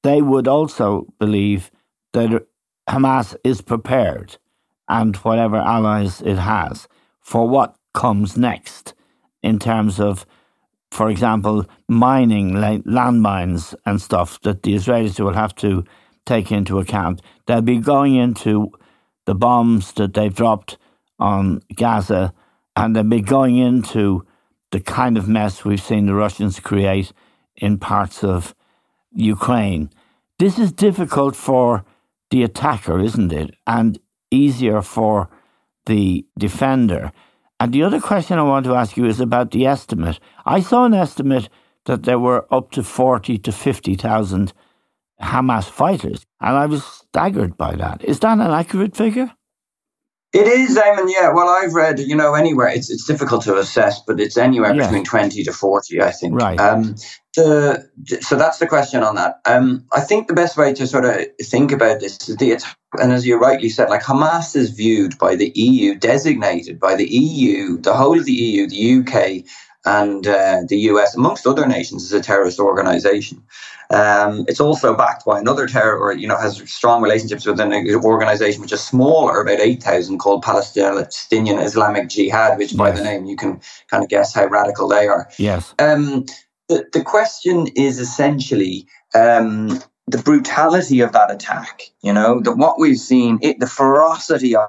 they 0.04 0.22
would 0.22 0.46
also 0.46 1.12
believe 1.18 1.72
that 2.12 2.46
Hamas 2.88 3.34
is 3.42 3.60
prepared 3.60 4.36
and 4.88 5.16
whatever 5.16 5.56
allies 5.56 6.22
it 6.22 6.36
has 6.36 6.86
for 7.20 7.48
what 7.48 7.74
comes 7.92 8.36
next 8.36 8.94
in 9.42 9.58
terms 9.58 10.00
of, 10.00 10.26
for 10.90 11.10
example, 11.10 11.66
mining 11.88 12.52
landmines 12.52 13.74
and 13.86 14.00
stuff 14.00 14.40
that 14.42 14.62
the 14.62 14.74
Israelis 14.74 15.18
will 15.18 15.34
have 15.34 15.54
to 15.56 15.84
take 16.24 16.52
into 16.52 16.78
account. 16.78 17.20
They'll 17.46 17.62
be 17.62 17.78
going 17.78 18.14
into 18.14 18.70
the 19.24 19.34
bombs 19.34 19.92
that 19.94 20.14
they've 20.14 20.34
dropped 20.34 20.78
on 21.18 21.62
Gaza, 21.74 22.32
and 22.76 22.94
they'll 22.94 23.04
be 23.04 23.20
going 23.20 23.56
into 23.56 24.26
the 24.70 24.80
kind 24.80 25.16
of 25.16 25.28
mess 25.28 25.64
we've 25.64 25.82
seen 25.82 26.06
the 26.06 26.14
Russians 26.14 26.58
create 26.58 27.12
in 27.56 27.78
parts 27.78 28.24
of 28.24 28.54
Ukraine. 29.12 29.90
This 30.38 30.58
is 30.58 30.72
difficult 30.72 31.36
for 31.36 31.84
the 32.30 32.42
attacker, 32.42 32.98
isn't 32.98 33.32
it? 33.32 33.54
And 33.66 33.98
easier 34.30 34.80
for 34.82 35.28
the 35.86 36.26
defender. 36.38 37.12
And 37.62 37.72
the 37.72 37.84
other 37.84 38.00
question 38.00 38.40
I 38.40 38.42
want 38.42 38.66
to 38.66 38.74
ask 38.74 38.96
you 38.96 39.06
is 39.06 39.20
about 39.20 39.52
the 39.52 39.66
estimate. 39.66 40.18
I 40.44 40.58
saw 40.58 40.84
an 40.84 40.94
estimate 40.94 41.48
that 41.84 42.02
there 42.02 42.18
were 42.18 42.44
up 42.52 42.72
to 42.72 42.82
40 42.82 43.38
to 43.38 43.52
50,000 43.52 44.52
Hamas 45.22 45.70
fighters, 45.70 46.26
and 46.40 46.56
I 46.56 46.66
was 46.66 46.82
staggered 46.82 47.56
by 47.56 47.76
that. 47.76 48.04
Is 48.04 48.18
that 48.18 48.32
an 48.32 48.50
accurate 48.50 48.96
figure? 48.96 49.30
It 50.32 50.48
is, 50.48 50.76
Eamon. 50.76 51.08
Yeah. 51.08 51.32
Well, 51.32 51.48
I've 51.48 51.72
read, 51.72 52.00
you 52.00 52.16
know, 52.16 52.34
anywhere 52.34 52.66
it's 52.66 52.90
it's 52.90 53.06
difficult 53.06 53.44
to 53.44 53.56
assess, 53.56 54.02
but 54.04 54.18
it's 54.18 54.36
anywhere 54.36 54.74
yeah. 54.74 54.86
between 54.86 55.04
twenty 55.04 55.44
to 55.44 55.52
forty, 55.52 56.02
I 56.02 56.10
think. 56.10 56.34
Right. 56.34 56.58
Um, 56.58 56.96
the, 57.34 57.88
so 58.20 58.36
that's 58.36 58.58
the 58.58 58.66
question 58.66 59.02
on 59.02 59.14
that. 59.14 59.40
Um, 59.46 59.84
I 59.92 60.00
think 60.00 60.28
the 60.28 60.34
best 60.34 60.56
way 60.56 60.74
to 60.74 60.86
sort 60.86 61.04
of 61.04 61.26
think 61.42 61.72
about 61.72 62.00
this 62.00 62.28
is 62.28 62.36
the 62.36 62.62
and 63.00 63.12
as 63.12 63.26
you 63.26 63.38
rightly 63.38 63.70
said, 63.70 63.88
like 63.88 64.02
Hamas 64.02 64.54
is 64.54 64.70
viewed 64.70 65.16
by 65.18 65.34
the 65.34 65.50
EU, 65.54 65.94
designated 65.94 66.78
by 66.78 66.94
the 66.94 67.08
EU, 67.08 67.78
the 67.78 67.94
whole 67.94 68.18
of 68.18 68.26
the 68.26 68.32
EU, 68.32 68.68
the 68.68 69.00
UK, 69.00 69.44
and 69.84 70.26
uh, 70.26 70.60
the 70.68 70.76
US, 70.90 71.16
amongst 71.16 71.46
other 71.46 71.66
nations, 71.66 72.04
as 72.04 72.12
a 72.12 72.22
terrorist 72.22 72.60
organization. 72.60 73.42
Um, 73.90 74.44
it's 74.46 74.60
also 74.60 74.94
backed 74.94 75.24
by 75.24 75.38
another 75.38 75.66
terror, 75.66 75.98
or 75.98 76.12
you 76.12 76.28
know, 76.28 76.36
has 76.36 76.58
strong 76.70 77.02
relationships 77.02 77.46
with 77.46 77.58
an 77.60 77.72
organization 78.04 78.62
which 78.62 78.72
is 78.72 78.82
smaller, 78.82 79.40
about 79.40 79.60
eight 79.60 79.82
thousand, 79.82 80.18
called 80.18 80.42
Palestinian 80.42 81.58
Islamic 81.58 82.08
Jihad, 82.08 82.58
which 82.58 82.72
yes. 82.72 82.78
by 82.78 82.90
the 82.90 83.02
name 83.02 83.24
you 83.24 83.36
can 83.36 83.60
kind 83.88 84.02
of 84.02 84.08
guess 84.08 84.34
how 84.34 84.46
radical 84.46 84.88
they 84.88 85.08
are. 85.08 85.28
Yes. 85.38 85.74
Um, 85.78 86.26
the 86.74 86.86
the 86.92 87.02
question 87.02 87.68
is 87.76 87.98
essentially. 87.98 88.86
Um, 89.14 89.80
the 90.08 90.18
brutality 90.18 91.00
of 91.00 91.12
that 91.12 91.30
attack, 91.30 91.82
you 92.02 92.12
know, 92.12 92.40
that 92.40 92.56
what 92.56 92.78
we've 92.78 92.98
seen, 92.98 93.38
it, 93.40 93.60
the 93.60 93.68
ferocity 93.68 94.56
of 94.56 94.68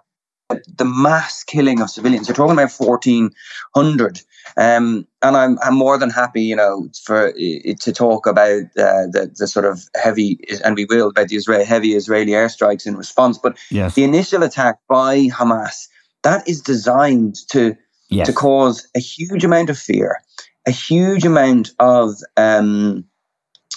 the 0.49 0.85
mass 0.85 1.43
killing 1.43 1.81
of 1.81 1.89
civilians. 1.89 2.27
You're 2.27 2.35
talking 2.35 2.53
about 2.53 2.71
1,400. 2.71 4.21
Um, 4.57 5.07
and 5.21 5.37
I'm, 5.37 5.57
I'm 5.63 5.75
more 5.75 5.97
than 5.97 6.09
happy, 6.09 6.41
you 6.41 6.55
know, 6.55 6.87
for 7.03 7.31
to 7.31 7.91
talk 7.91 8.27
about 8.27 8.63
uh, 8.77 9.07
the, 9.11 9.31
the 9.35 9.47
sort 9.47 9.65
of 9.65 9.83
heavy, 9.95 10.39
and 10.63 10.75
we 10.75 10.85
will, 10.85 11.09
about 11.09 11.29
the 11.29 11.35
Israel, 11.35 11.65
heavy 11.65 11.95
Israeli 11.95 12.33
airstrikes 12.33 12.85
in 12.85 12.97
response. 12.97 13.37
But 13.37 13.57
yes. 13.71 13.95
the 13.95 14.03
initial 14.03 14.43
attack 14.43 14.79
by 14.87 15.27
Hamas, 15.27 15.87
that 16.23 16.47
is 16.47 16.61
designed 16.61 17.35
to, 17.49 17.75
yes. 18.09 18.27
to 18.27 18.33
cause 18.33 18.87
a 18.95 18.99
huge 18.99 19.43
amount 19.43 19.69
of 19.69 19.79
fear, 19.79 20.21
a 20.65 20.71
huge 20.71 21.25
amount 21.25 21.71
of 21.79 22.15
um, 22.37 23.05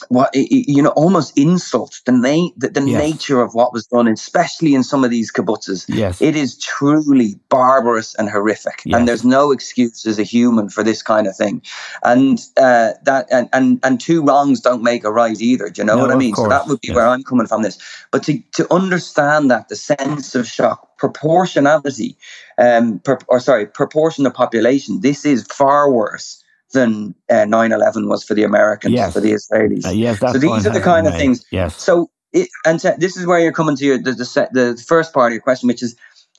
what 0.08 0.30
you 0.34 0.82
know 0.82 0.90
almost 0.90 1.36
insult 1.38 2.00
the 2.04 2.12
na- 2.12 2.52
the, 2.56 2.68
the 2.68 2.82
yes. 2.88 3.02
nature 3.02 3.40
of 3.40 3.54
what 3.54 3.72
was 3.72 3.86
done 3.86 4.06
especially 4.08 4.74
in 4.74 4.82
some 4.82 5.04
of 5.04 5.10
these 5.10 5.32
kibbutzes 5.32 5.84
yes 5.88 6.20
it 6.20 6.36
is 6.36 6.58
truly 6.58 7.34
barbarous 7.48 8.14
and 8.16 8.28
horrific 8.28 8.82
yes. 8.84 8.96
and 8.96 9.08
there's 9.08 9.24
no 9.24 9.50
excuse 9.50 10.06
as 10.06 10.18
a 10.18 10.22
human 10.22 10.68
for 10.68 10.82
this 10.82 11.02
kind 11.02 11.26
of 11.26 11.36
thing 11.36 11.62
and 12.02 12.40
uh, 12.56 12.92
that 13.04 13.26
and, 13.30 13.48
and 13.52 13.80
and 13.82 14.00
two 14.00 14.22
wrongs 14.22 14.60
don't 14.60 14.82
make 14.82 15.04
a 15.04 15.10
right 15.10 15.40
either 15.40 15.68
do 15.68 15.80
you 15.80 15.86
know 15.86 15.96
no, 15.96 16.02
what 16.02 16.10
i 16.10 16.16
mean 16.16 16.34
so 16.34 16.48
that 16.48 16.66
would 16.66 16.80
be 16.80 16.88
yes. 16.88 16.94
where 16.94 17.06
i'm 17.06 17.22
coming 17.22 17.46
from 17.46 17.62
this 17.62 17.78
but 18.10 18.22
to 18.22 18.38
to 18.52 18.72
understand 18.72 19.50
that 19.50 19.68
the 19.68 19.76
sense 19.76 20.34
of 20.34 20.46
shock 20.46 20.96
proportionality 20.98 22.16
um 22.58 22.98
per, 23.00 23.18
or 23.28 23.40
sorry 23.40 23.66
proportion 23.66 24.26
of 24.26 24.34
population 24.34 25.00
this 25.00 25.24
is 25.24 25.44
far 25.46 25.90
worse 25.90 26.42
than 26.76 27.14
uh, 27.28 27.44
9-11 27.44 28.08
was 28.08 28.22
for 28.22 28.34
the 28.34 28.44
Americans, 28.44 28.94
yes. 28.94 29.12
for 29.12 29.20
the 29.20 29.32
Israelis. 29.32 29.84
Uh, 29.84 29.90
yes, 29.90 30.20
so 30.20 30.38
these 30.38 30.66
are 30.66 30.72
the 30.72 30.80
kind 30.80 31.06
of 31.06 31.14
made. 31.14 31.18
things. 31.18 31.44
Yes. 31.50 31.76
So, 31.82 32.10
it, 32.32 32.48
and 32.64 32.78
this 32.98 33.16
is 33.16 33.26
where 33.26 33.40
you're 33.40 33.52
coming 33.52 33.76
to 33.76 33.84
your, 33.84 33.98
the, 33.98 34.12
the, 34.12 34.74
the 34.76 34.84
first 34.86 35.12
part 35.12 35.32
of 35.32 35.34
your 35.34 35.42
question, 35.42 35.66
which 35.66 35.82
is 35.82 35.96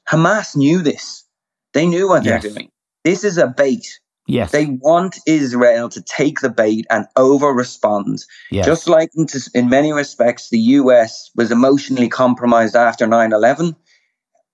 Hamas 0.07 0.55
knew 0.55 0.81
this. 0.81 1.25
They 1.73 1.85
knew 1.85 2.07
what 2.07 2.23
yes. 2.23 2.41
they're 2.41 2.51
doing. 2.51 2.71
This 3.03 3.23
is 3.23 3.37
a 3.37 3.47
bait. 3.47 3.85
Yes. 4.27 4.51
They 4.51 4.65
want 4.65 5.19
Israel 5.25 5.89
to 5.89 6.01
take 6.01 6.41
the 6.41 6.49
bait 6.49 6.85
and 6.89 7.05
over 7.15 7.47
respond. 7.47 8.25
Yes. 8.51 8.65
Just 8.65 8.87
like 8.89 9.09
in, 9.15 9.27
in 9.53 9.69
many 9.69 9.93
respects, 9.93 10.49
the 10.49 10.59
US 10.59 11.31
was 11.35 11.51
emotionally 11.51 12.09
compromised 12.09 12.75
after 12.75 13.07
9 13.07 13.31
11 13.31 13.75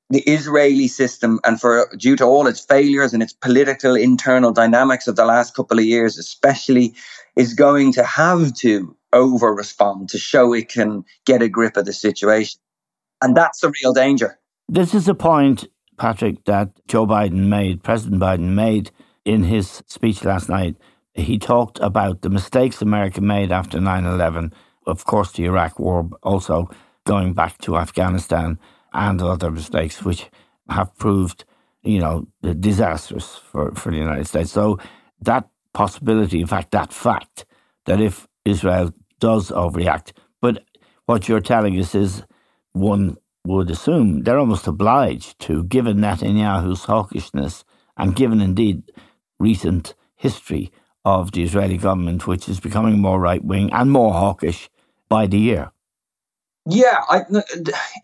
the 0.09 0.21
Israeli 0.21 0.87
system, 0.87 1.39
and 1.43 1.59
for 1.59 1.89
due 1.97 2.15
to 2.17 2.25
all 2.25 2.47
its 2.47 2.59
failures 2.59 3.13
and 3.13 3.23
its 3.23 3.33
political 3.33 3.95
internal 3.95 4.51
dynamics 4.51 5.07
of 5.07 5.15
the 5.15 5.25
last 5.25 5.55
couple 5.55 5.79
of 5.79 5.85
years, 5.85 6.17
especially, 6.17 6.93
is 7.35 7.53
going 7.53 7.93
to 7.93 8.03
have 8.03 8.53
to 8.55 8.95
over 9.11 9.53
respond 9.53 10.09
to 10.09 10.17
show 10.17 10.53
it 10.53 10.69
can 10.69 11.03
get 11.25 11.41
a 11.41 11.49
grip 11.49 11.77
of 11.77 11.85
the 11.85 11.93
situation. 11.93 12.59
And 13.21 13.37
that's 13.37 13.63
a 13.63 13.71
real 13.81 13.93
danger. 13.93 14.39
This 14.67 14.93
is 14.93 15.07
a 15.07 15.15
point, 15.15 15.67
Patrick, 15.97 16.43
that 16.45 16.69
Joe 16.87 17.05
Biden 17.05 17.47
made, 17.47 17.83
President 17.83 18.21
Biden 18.21 18.53
made 18.53 18.91
in 19.23 19.43
his 19.43 19.83
speech 19.87 20.23
last 20.23 20.49
night. 20.49 20.75
He 21.13 21.37
talked 21.37 21.79
about 21.79 22.21
the 22.21 22.29
mistakes 22.29 22.81
America 22.81 23.21
made 23.21 23.51
after 23.51 23.79
9 23.79 24.05
11, 24.05 24.53
of 24.87 25.05
course, 25.05 25.31
the 25.31 25.45
Iraq 25.45 25.79
War, 25.79 26.09
also 26.23 26.69
going 27.05 27.33
back 27.33 27.57
to 27.59 27.77
Afghanistan 27.77 28.59
and 28.93 29.21
other 29.21 29.51
mistakes 29.51 30.03
which 30.03 30.29
have 30.69 30.95
proved, 30.97 31.45
you 31.81 31.99
know, 31.99 32.27
disastrous 32.59 33.37
for, 33.37 33.73
for 33.75 33.91
the 33.91 33.97
United 33.97 34.27
States. 34.27 34.51
So 34.51 34.79
that 35.21 35.49
possibility, 35.73 36.41
in 36.41 36.47
fact, 36.47 36.71
that 36.71 36.93
fact 36.93 37.45
that 37.85 37.99
if 37.99 38.27
Israel 38.45 38.93
does 39.19 39.49
overreact, 39.51 40.11
but 40.41 40.63
what 41.05 41.27
you're 41.27 41.41
telling 41.41 41.77
us 41.79 41.95
is 41.95 42.23
one 42.71 43.17
would 43.45 43.69
assume 43.69 44.23
they're 44.23 44.39
almost 44.39 44.67
obliged 44.67 45.37
to, 45.39 45.63
given 45.65 45.97
Netanyahu's 45.97 46.85
hawkishness 46.85 47.63
and 47.97 48.15
given 48.15 48.41
indeed 48.41 48.83
recent 49.39 49.95
history 50.15 50.71
of 51.03 51.33
the 51.33 51.43
Israeli 51.43 51.77
government, 51.77 52.25
which 52.27 52.47
is 52.47 52.59
becoming 52.59 52.99
more 52.99 53.19
right 53.19 53.43
wing 53.43 53.71
and 53.73 53.91
more 53.91 54.13
hawkish 54.13 54.69
by 55.09 55.27
the 55.27 55.37
year. 55.37 55.71
Yeah, 56.65 57.01
I, 57.09 57.25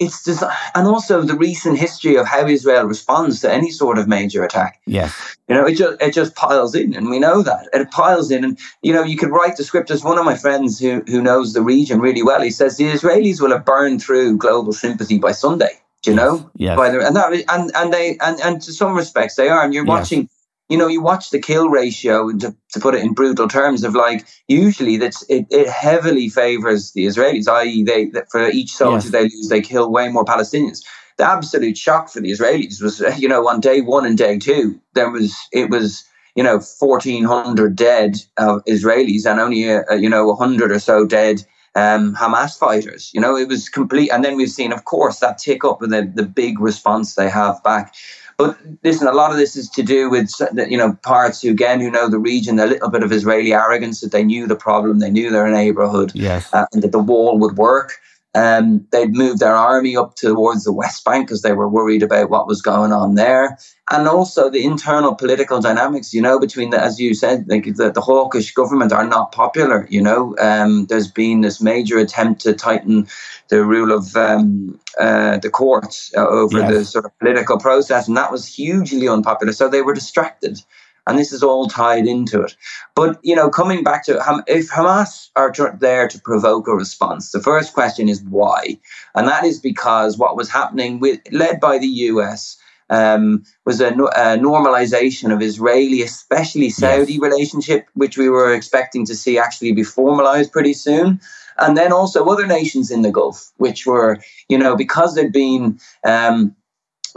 it's 0.01 0.25
just, 0.25 0.44
and 0.75 0.86
also 0.86 1.22
the 1.22 1.36
recent 1.36 1.78
history 1.78 2.18
of 2.18 2.28
how 2.28 2.46
Israel 2.46 2.84
responds 2.84 3.39
to 3.42 3.51
any 3.51 3.72
sort 3.72 3.98
of 3.98 4.10
major 4.10 4.44
attack. 4.44 4.82
Yeah, 4.86 5.12
you 5.48 5.56
know, 5.56 5.66
it 5.66 5.75
just 5.75 6.01
it 6.01 6.13
just 6.13 6.36
piles 6.36 6.75
in, 6.75 6.94
and 6.94 7.10
we 7.10 7.20
know 7.20 7.42
that 7.42 7.70
it 7.72 7.89
piles 7.89 8.32
in, 8.32 8.44
and 8.44 8.60
you 8.82 8.92
know, 8.92 9.04
you 9.04 9.16
could 9.16 9.30
write 9.30 9.56
the 9.56 9.63
script. 9.63 9.92
As 9.92 10.04
one 10.04 10.18
of 10.18 10.25
my 10.25 10.36
friends 10.36 10.78
who 10.78 11.01
who 11.08 11.22
knows 11.22 11.54
the 11.54 11.62
region 11.62 12.01
really 12.01 12.22
well, 12.22 12.42
he 12.42 12.51
says 12.51 12.75
the 12.75 12.92
Israelis 12.92 13.39
will 13.39 13.51
have 13.51 13.63
burned 13.63 14.04
through 14.04 14.36
global 14.36 14.74
sympathy 14.74 15.20
by 15.20 15.32
Sunday. 15.32 15.80
Do 16.01 16.12
you 16.12 16.18
know? 16.18 16.50
Yeah. 16.56 16.75
By 16.75 16.89
the, 16.89 17.06
and 17.06 17.16
that 17.16 17.32
and 17.48 17.72
and 17.75 17.94
they 17.94 18.18
and 18.20 18.42
and 18.42 18.62
to 18.62 18.74
some 18.74 18.94
respects 18.94 19.36
they 19.36 19.48
are, 19.48 19.63
and 19.63 19.74
you're 19.74 19.86
yes. 19.86 19.89
watching 19.89 20.30
you 20.69 20.77
know, 20.77 20.88
you 20.88 21.01
watch 21.01 21.31
the 21.31 21.39
kill 21.39 21.69
ratio, 21.69 22.29
and 22.29 22.39
to, 22.41 22.55
to 22.73 22.79
put 22.79 22.95
it 22.95 23.03
in 23.03 23.13
brutal 23.13 23.47
terms, 23.47 23.83
of 23.83 23.95
like 23.95 24.25
usually 24.47 24.97
that's 24.97 25.23
it, 25.23 25.47
it 25.49 25.67
heavily 25.67 26.29
favors 26.29 26.91
the 26.91 27.05
Israelis, 27.05 27.47
i.e., 27.47 27.83
they 27.83 28.11
for 28.31 28.49
each 28.49 28.71
soldier 28.71 29.07
yes. 29.07 29.09
they 29.09 29.23
lose, 29.23 29.49
they 29.49 29.61
kill 29.61 29.91
way 29.91 30.09
more 30.09 30.25
Palestinians. 30.25 30.83
The 31.17 31.25
absolute 31.25 31.77
shock 31.77 32.09
for 32.09 32.21
the 32.21 32.31
Israelis 32.31 32.81
was, 32.81 33.01
you 33.17 33.27
know, 33.27 33.47
on 33.47 33.59
day 33.59 33.81
one 33.81 34.05
and 34.05 34.17
day 34.17 34.38
two, 34.38 34.79
there 34.93 35.09
was 35.09 35.35
it 35.51 35.69
was 35.69 36.05
you 36.35 36.43
know 36.43 36.59
1,400 36.59 37.75
dead 37.75 38.17
uh, 38.38 38.59
Israelis 38.67 39.25
and 39.25 39.39
only 39.39 39.67
a, 39.67 39.83
a, 39.89 39.97
you 39.97 40.09
know 40.09 40.27
100 40.27 40.71
or 40.71 40.79
so 40.79 41.05
dead 41.05 41.43
um, 41.75 42.15
Hamas 42.15 42.57
fighters. 42.57 43.11
You 43.13 43.21
know, 43.21 43.35
it 43.35 43.47
was 43.47 43.69
complete. 43.69 44.09
And 44.11 44.23
then 44.23 44.35
we've 44.35 44.49
seen, 44.49 44.71
of 44.71 44.85
course, 44.85 45.19
that 45.19 45.38
tick 45.38 45.63
up 45.63 45.81
and 45.81 45.91
the, 45.91 46.11
the 46.13 46.23
big 46.23 46.59
response 46.59 47.15
they 47.15 47.29
have 47.29 47.61
back. 47.63 47.93
But 48.39 48.58
listen, 48.86 49.05
a 49.05 49.12
lot 49.12 49.31
of 49.31 49.38
this 49.38 49.58
is 49.58 49.69
to 49.72 49.84
do 49.84 50.10
with 50.10 50.31
you 50.69 50.77
know 50.77 50.93
parts 51.03 51.41
who 51.41 51.51
again 51.51 51.81
who 51.81 51.91
know 51.91 52.10
the 52.10 52.17
region, 52.17 52.58
a 52.58 52.65
little 52.65 52.89
bit 52.89 53.03
of 53.03 53.12
Israeli 53.12 53.53
arrogance 53.53 54.00
that 54.00 54.13
they 54.13 54.24
knew 54.24 54.48
the 54.48 54.55
problem, 54.55 55.00
they 55.00 55.12
knew 55.12 55.29
their 55.29 55.51
neighborhood, 55.51 56.13
yes. 56.15 56.51
uh, 56.53 56.65
and 56.72 56.81
that 56.81 56.93
the 56.93 57.00
wall 57.00 57.38
would 57.38 57.58
work. 57.58 58.00
Um, 58.36 58.86
they'd 58.91 59.15
moved 59.15 59.39
their 59.39 59.55
army 59.55 59.98
up 59.98 60.15
towards 60.15 60.63
the 60.63 60.71
West 60.71 61.03
Bank 61.03 61.27
because 61.27 61.41
they 61.41 61.53
were 61.53 61.67
worried 61.67 62.03
about 62.03 62.29
what 62.29 62.48
was 62.48 62.62
going 62.62 62.93
on 62.93 63.15
there. 63.15 63.57
And 63.91 64.07
also 64.07 64.51
the 64.51 64.63
internal 64.63 65.15
political 65.15 65.59
dynamics, 65.59 66.13
you 66.13 66.21
know, 66.21 66.39
between 66.39 66.69
the, 66.69 66.79
as 66.79 67.00
you 67.00 67.15
said, 67.15 67.50
like 67.50 67.63
the, 67.75 67.91
the 67.91 68.01
hawkish 68.01 68.53
government 68.53 68.93
are 68.93 69.07
not 69.07 69.31
popular, 69.31 69.88
you 69.89 70.01
know. 70.01 70.36
Um, 70.39 70.86
there's 70.86 71.07
been 71.09 71.41
this 71.41 71.59
major 71.59 71.98
attempt 71.98 72.41
to 72.41 72.53
tighten 72.53 73.07
the 73.48 73.65
rule 73.65 73.91
of 73.91 74.15
um, 74.15 74.79
uh, 75.00 75.39
the 75.39 75.50
courts 75.50 76.12
uh, 76.15 76.27
over 76.27 76.59
yes. 76.59 76.71
the 76.71 76.86
sort 76.86 77.05
of 77.05 77.17
political 77.17 77.57
process, 77.57 78.07
and 78.07 78.15
that 78.15 78.31
was 78.31 78.45
hugely 78.45 79.07
unpopular. 79.07 79.53
So 79.53 79.67
they 79.67 79.81
were 79.81 79.95
distracted 79.95 80.62
and 81.10 81.18
this 81.18 81.34
is 81.34 81.42
all 81.42 81.68
tied 81.68 82.06
into 82.06 82.42
it. 82.42 82.56
But 82.96 83.20
you 83.24 83.36
know, 83.36 83.50
coming 83.50 83.84
back 83.84 84.06
to 84.06 84.13
if 84.48 84.70
Hamas 84.70 85.30
are 85.36 85.51
there 85.80 86.08
to 86.08 86.22
provoke 86.22 86.68
a 86.68 86.75
response, 86.75 87.32
the 87.32 87.42
first 87.42 87.74
question 87.74 88.08
is 88.08 88.22
why, 88.22 88.80
and 89.16 89.28
that 89.28 89.44
is 89.44 89.60
because 89.60 90.18
what 90.20 90.38
was 90.38 90.50
happening 90.50 91.00
with 91.00 91.20
led 91.32 91.60
by 91.60 91.80
the 91.80 91.88
U.S. 92.13 92.58
Um, 92.92 93.44
was 93.66 93.82
a, 93.82 93.89
a, 93.89 94.38
normalization 94.38 95.32
of 95.32 95.44
Israeli, 95.44 96.01
especially 96.01 96.72
Saudi 96.72 97.13
yes. 97.13 97.22
relationship, 97.22 97.88
which 97.94 98.18
we 98.18 98.30
were 98.30 98.51
expecting 98.51 99.06
to 99.06 99.16
see 99.16 99.38
actually 99.38 99.74
be 99.74 99.84
formalized 99.84 100.51
pretty 100.51 100.74
soon. 100.74 101.22
And 101.60 101.78
then 101.78 101.92
also 101.92 102.25
other 102.25 102.48
nations 102.48 102.89
in 102.89 103.04
the 103.04 103.12
Gulf, 103.12 103.51
which 103.58 103.86
were, 103.86 104.18
you 104.48 104.58
know, 104.58 104.75
because 104.75 105.13
there'd 105.13 105.32
been 105.32 105.80
um, 106.04 106.56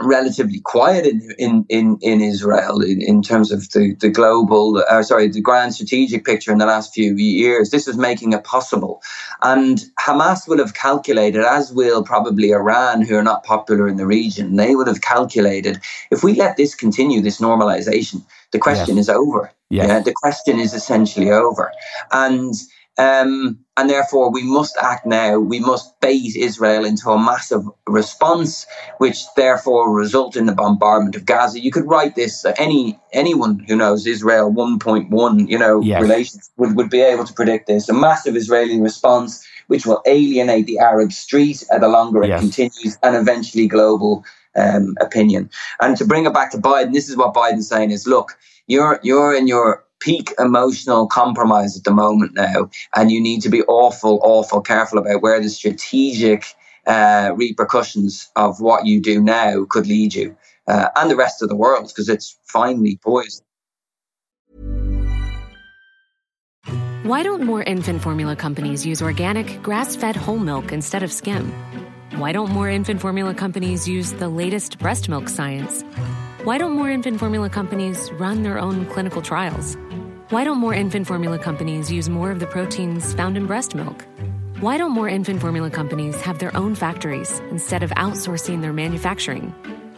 relatively 0.01 0.59
quiet 0.59 1.05
in 1.05 1.33
in 1.37 1.65
in, 1.69 1.97
in 2.01 2.21
Israel 2.21 2.81
in, 2.81 3.01
in 3.01 3.21
terms 3.21 3.51
of 3.51 3.69
the 3.71 3.95
the 3.99 4.09
global 4.09 4.83
uh, 4.89 5.03
sorry 5.03 5.27
the 5.27 5.41
grand 5.41 5.73
strategic 5.73 6.25
picture 6.25 6.51
in 6.51 6.57
the 6.57 6.65
last 6.65 6.93
few 6.93 7.15
years. 7.15 7.69
This 7.69 7.87
is 7.87 7.97
making 7.97 8.33
it 8.33 8.43
possible, 8.43 9.01
and 9.41 9.85
Hamas 9.99 10.47
will 10.47 10.59
have 10.59 10.73
calculated, 10.73 11.43
as 11.43 11.73
will 11.73 12.03
probably 12.03 12.51
Iran, 12.51 13.01
who 13.01 13.15
are 13.15 13.23
not 13.23 13.43
popular 13.43 13.87
in 13.87 13.97
the 13.97 14.07
region. 14.07 14.55
They 14.55 14.75
would 14.75 14.87
have 14.87 15.01
calculated 15.01 15.79
if 16.11 16.23
we 16.23 16.33
let 16.35 16.57
this 16.57 16.75
continue, 16.75 17.21
this 17.21 17.39
normalization, 17.39 18.23
the 18.51 18.59
question 18.59 18.97
yes. 18.97 19.05
is 19.05 19.09
over. 19.09 19.51
Yes. 19.69 19.87
Yeah, 19.87 19.99
the 20.01 20.13
question 20.13 20.59
is 20.59 20.73
essentially 20.73 21.31
over, 21.31 21.71
and 22.11 22.53
um, 22.97 23.59
and 23.75 23.89
therefore, 23.89 24.31
we 24.31 24.43
must 24.43 24.77
act 24.79 25.05
now. 25.05 25.39
We 25.39 25.59
must 25.59 25.99
bait 25.99 26.35
Israel 26.35 26.85
into 26.85 27.09
a 27.09 27.17
massive 27.17 27.63
response, 27.87 28.67
which 28.99 29.23
therefore 29.35 29.91
result 29.91 30.35
in 30.35 30.45
the 30.45 30.53
bombardment 30.53 31.15
of 31.15 31.25
Gaza. 31.25 31.59
You 31.59 31.71
could 31.71 31.87
write 31.87 32.15
this. 32.15 32.45
Uh, 32.45 32.53
any 32.57 32.99
anyone 33.11 33.65
who 33.67 33.75
knows 33.75 34.05
Israel 34.05 34.51
1.1, 34.51 35.49
you 35.49 35.57
know, 35.57 35.81
yes. 35.81 36.01
relations 36.03 36.51
would, 36.57 36.75
would 36.75 36.91
be 36.91 37.01
able 37.01 37.25
to 37.25 37.33
predict 37.33 37.65
this. 37.65 37.89
A 37.89 37.93
massive 37.93 38.35
Israeli 38.35 38.79
response, 38.79 39.43
which 39.67 39.87
will 39.87 40.03
alienate 40.05 40.67
the 40.67 40.77
Arab 40.77 41.11
street 41.11 41.63
the 41.79 41.87
longer 41.87 42.23
yes. 42.23 42.37
it 42.37 42.43
continues, 42.43 42.99
and 43.01 43.15
eventually 43.15 43.67
global 43.67 44.23
um, 44.55 44.95
opinion. 45.01 45.49
And 45.81 45.97
to 45.97 46.05
bring 46.05 46.27
it 46.27 46.33
back 46.33 46.51
to 46.51 46.59
Biden, 46.59 46.93
this 46.93 47.09
is 47.09 47.17
what 47.17 47.33
Biden's 47.33 47.69
saying: 47.69 47.89
is 47.89 48.05
look, 48.05 48.37
you're 48.67 48.99
you're 49.01 49.33
in 49.33 49.47
your 49.47 49.83
peak 50.03 50.33
emotional 50.37 51.07
compromise 51.07 51.77
at 51.77 51.85
the 51.85 51.91
moment 51.91 52.33
now, 52.33 52.69
and 52.95 53.09
you 53.09 53.21
need 53.21 53.41
to 53.41 53.49
be 53.49 53.63
awful, 53.63 54.19
awful 54.21 54.61
careful 54.61 54.99
about 54.99 55.21
where 55.21 55.39
the 55.39 55.49
strategic 55.49 56.45
uh, 56.85 57.31
repercussions 57.35 58.29
of 58.35 58.59
what 58.59 58.85
you 58.85 58.99
do 59.01 59.21
now 59.21 59.65
could 59.69 59.87
lead 59.87 60.13
you 60.13 60.35
uh, 60.67 60.89
and 60.97 61.09
the 61.09 61.15
rest 61.15 61.41
of 61.41 61.47
the 61.47 61.55
world 61.55 61.87
because 61.87 62.09
it's 62.09 62.37
finely 62.43 62.97
poised. 62.97 63.43
Why 67.03 67.21
don't 67.23 67.43
more 67.43 67.63
infant 67.63 68.01
formula 68.01 68.35
companies 68.35 68.85
use 68.85 69.01
organic, 69.01 69.61
grass 69.61 69.95
fed 69.95 70.15
whole 70.15 70.39
milk 70.39 70.71
instead 70.71 71.03
of 71.03 71.11
skim? 71.11 71.51
Why 72.15 72.31
don't 72.31 72.51
more 72.51 72.69
infant 72.69 73.01
formula 73.01 73.33
companies 73.33 73.87
use 73.87 74.13
the 74.13 74.29
latest 74.29 74.79
breast 74.79 75.09
milk 75.09 75.27
science? 75.27 75.83
Why 76.43 76.57
don't 76.57 76.73
more 76.73 76.89
infant 76.89 77.19
formula 77.19 77.49
companies 77.49 78.11
run 78.13 78.43
their 78.43 78.59
own 78.59 78.85
clinical 78.85 79.21
trials? 79.21 79.77
Why 80.33 80.43
don't 80.43 80.57
more 80.57 80.73
infant 80.73 81.05
formula 81.05 81.37
companies 81.37 81.91
use 81.91 82.09
more 82.09 82.31
of 82.31 82.39
the 82.39 82.47
proteins 82.47 83.13
found 83.13 83.37
in 83.37 83.45
breast 83.45 83.75
milk? 83.75 84.03
Why 84.61 84.79
don't 84.79 84.89
more 84.89 85.07
infant 85.07 85.39
formula 85.39 85.69
companies 85.69 86.19
have 86.21 86.39
their 86.39 86.57
own 86.57 86.73
factories 86.73 87.37
instead 87.51 87.83
of 87.83 87.91
outsourcing 87.91 88.61
their 88.61 88.73
manufacturing? 88.73 89.53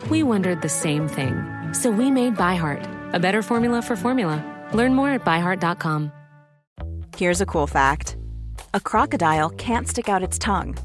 We 0.09 0.23
wondered 0.23 0.61
the 0.61 0.67
same 0.67 1.07
thing. 1.07 1.41
So 1.71 1.89
we 1.89 2.11
made 2.11 2.35
ByHeart, 2.35 3.13
a 3.13 3.17
better 3.17 3.41
formula 3.41 3.81
for 3.81 3.95
formula. 3.95 4.43
Learn 4.73 4.93
more 4.93 5.11
at 5.11 5.23
byheart.com. 5.23 6.11
Here's 7.15 7.39
a 7.39 7.45
cool 7.45 7.65
fact 7.65 8.17
a 8.73 8.81
crocodile 8.81 9.51
can't 9.51 9.87
stick 9.87 10.09
out 10.09 10.27
its 10.27 10.37
tongue. 10.37 10.75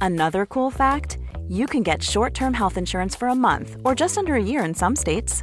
Another 0.00 0.46
cool 0.46 0.70
fact 0.70 1.18
you 1.46 1.66
can 1.66 1.82
get 1.82 2.02
short 2.02 2.32
term 2.32 2.54
health 2.54 2.78
insurance 2.78 3.14
for 3.14 3.28
a 3.28 3.34
month 3.34 3.76
or 3.84 3.94
just 3.94 4.16
under 4.16 4.34
a 4.34 4.42
year 4.42 4.64
in 4.64 4.72
some 4.72 4.96
states. 4.96 5.42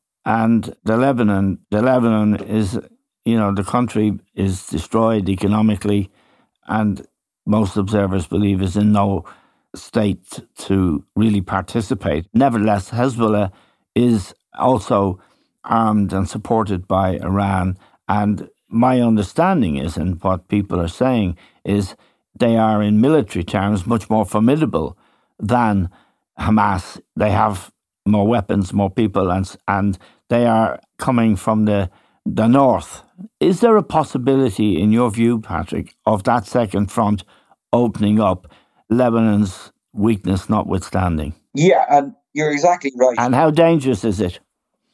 and 0.25 0.73
the 0.83 0.97
Lebanon, 0.97 1.59
the 1.69 1.81
Lebanon 1.81 2.35
is, 2.43 2.79
you 3.25 3.37
know, 3.37 3.53
the 3.53 3.63
country 3.63 4.19
is 4.35 4.67
destroyed 4.67 5.29
economically, 5.29 6.11
and 6.67 7.05
most 7.45 7.77
observers 7.77 8.27
believe 8.27 8.61
is 8.61 8.77
in 8.77 8.91
no 8.91 9.25
state 9.75 10.41
to 10.57 11.03
really 11.15 11.41
participate. 11.41 12.27
Nevertheless, 12.33 12.91
Hezbollah 12.91 13.51
is 13.95 14.33
also 14.57 15.19
armed 15.63 16.13
and 16.13 16.27
supported 16.29 16.87
by 16.87 17.17
Iran, 17.17 17.77
and 18.07 18.49
my 18.67 19.01
understanding 19.01 19.77
is, 19.77 19.97
and 19.97 20.21
what 20.23 20.47
people 20.47 20.79
are 20.79 20.87
saying, 20.87 21.37
is 21.65 21.95
they 22.37 22.57
are 22.57 22.81
in 22.81 23.01
military 23.01 23.43
terms 23.43 23.85
much 23.85 24.09
more 24.09 24.25
formidable 24.25 24.97
than 25.39 25.89
Hamas. 26.39 27.01
They 27.15 27.31
have 27.31 27.71
more 28.11 28.27
weapons, 28.27 28.73
more 28.73 28.89
people, 28.89 29.31
and 29.31 29.55
and 29.67 29.97
they 30.29 30.45
are 30.45 30.79
coming 30.97 31.35
from 31.35 31.65
the 31.65 31.89
the 32.25 32.47
north. 32.47 33.03
Is 33.39 33.59
there 33.59 33.77
a 33.77 33.83
possibility, 33.83 34.81
in 34.81 34.91
your 34.91 35.11
view, 35.11 35.39
Patrick, 35.39 35.95
of 36.05 36.23
that 36.23 36.45
second 36.45 36.91
front 36.91 37.23
opening 37.73 38.19
up, 38.19 38.51
Lebanon's 38.89 39.71
weakness 39.93 40.49
notwithstanding? 40.49 41.33
Yeah, 41.53 41.85
and 41.89 42.13
you're 42.33 42.51
exactly 42.51 42.91
right. 42.95 43.15
And 43.17 43.35
how 43.35 43.51
dangerous 43.51 44.03
is 44.03 44.19
it? 44.19 44.39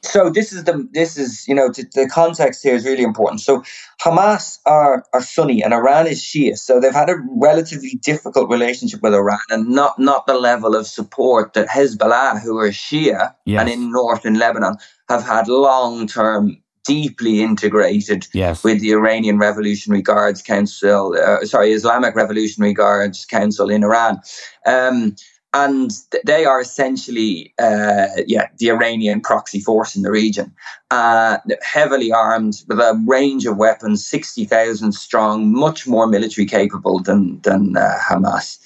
So 0.08 0.30
this 0.30 0.52
is 0.52 0.64
the 0.64 0.88
this 0.92 1.16
is 1.16 1.46
you 1.46 1.54
know 1.54 1.68
the 1.68 2.08
context 2.10 2.62
here 2.62 2.74
is 2.74 2.84
really 2.84 3.02
important. 3.02 3.40
So 3.40 3.62
Hamas 4.02 4.58
are 4.66 5.04
are 5.12 5.22
Sunni 5.22 5.62
and 5.62 5.74
Iran 5.74 6.06
is 6.06 6.20
Shia, 6.20 6.56
so 6.56 6.80
they've 6.80 6.92
had 6.92 7.10
a 7.10 7.16
relatively 7.36 7.98
difficult 8.02 8.50
relationship 8.50 9.02
with 9.02 9.14
Iran 9.14 9.40
and 9.50 9.68
not 9.68 9.98
not 9.98 10.26
the 10.26 10.34
level 10.34 10.74
of 10.74 10.86
support 10.86 11.52
that 11.54 11.68
Hezbollah, 11.68 12.40
who 12.42 12.58
are 12.58 12.70
Shia 12.70 13.34
yes. 13.44 13.60
and 13.60 13.68
in 13.68 13.92
northern 13.92 14.38
Lebanon, 14.38 14.76
have 15.08 15.24
had 15.24 15.48
long 15.48 16.06
term 16.06 16.62
deeply 16.84 17.42
integrated 17.42 18.26
yes. 18.32 18.64
with 18.64 18.80
the 18.80 18.92
Iranian 18.92 19.38
Revolutionary 19.38 20.00
Guards 20.00 20.40
Council, 20.40 21.14
uh, 21.22 21.44
sorry, 21.44 21.72
Islamic 21.72 22.14
Revolutionary 22.14 22.72
Guards 22.72 23.26
Council 23.26 23.68
in 23.68 23.84
Iran. 23.84 24.18
Um, 24.64 25.14
and 25.54 25.90
they 26.24 26.44
are 26.44 26.60
essentially, 26.60 27.54
uh, 27.58 28.08
yeah, 28.26 28.48
the 28.58 28.70
Iranian 28.70 29.20
proxy 29.20 29.60
force 29.60 29.96
in 29.96 30.02
the 30.02 30.10
region, 30.10 30.52
uh, 30.90 31.38
heavily 31.62 32.12
armed 32.12 32.62
with 32.68 32.78
a 32.78 33.02
range 33.06 33.46
of 33.46 33.56
weapons, 33.56 34.06
sixty 34.06 34.44
thousand 34.44 34.92
strong, 34.92 35.52
much 35.52 35.86
more 35.86 36.06
military 36.06 36.46
capable 36.46 36.98
than 37.00 37.40
than 37.40 37.76
uh, 37.76 37.98
Hamas, 37.98 38.58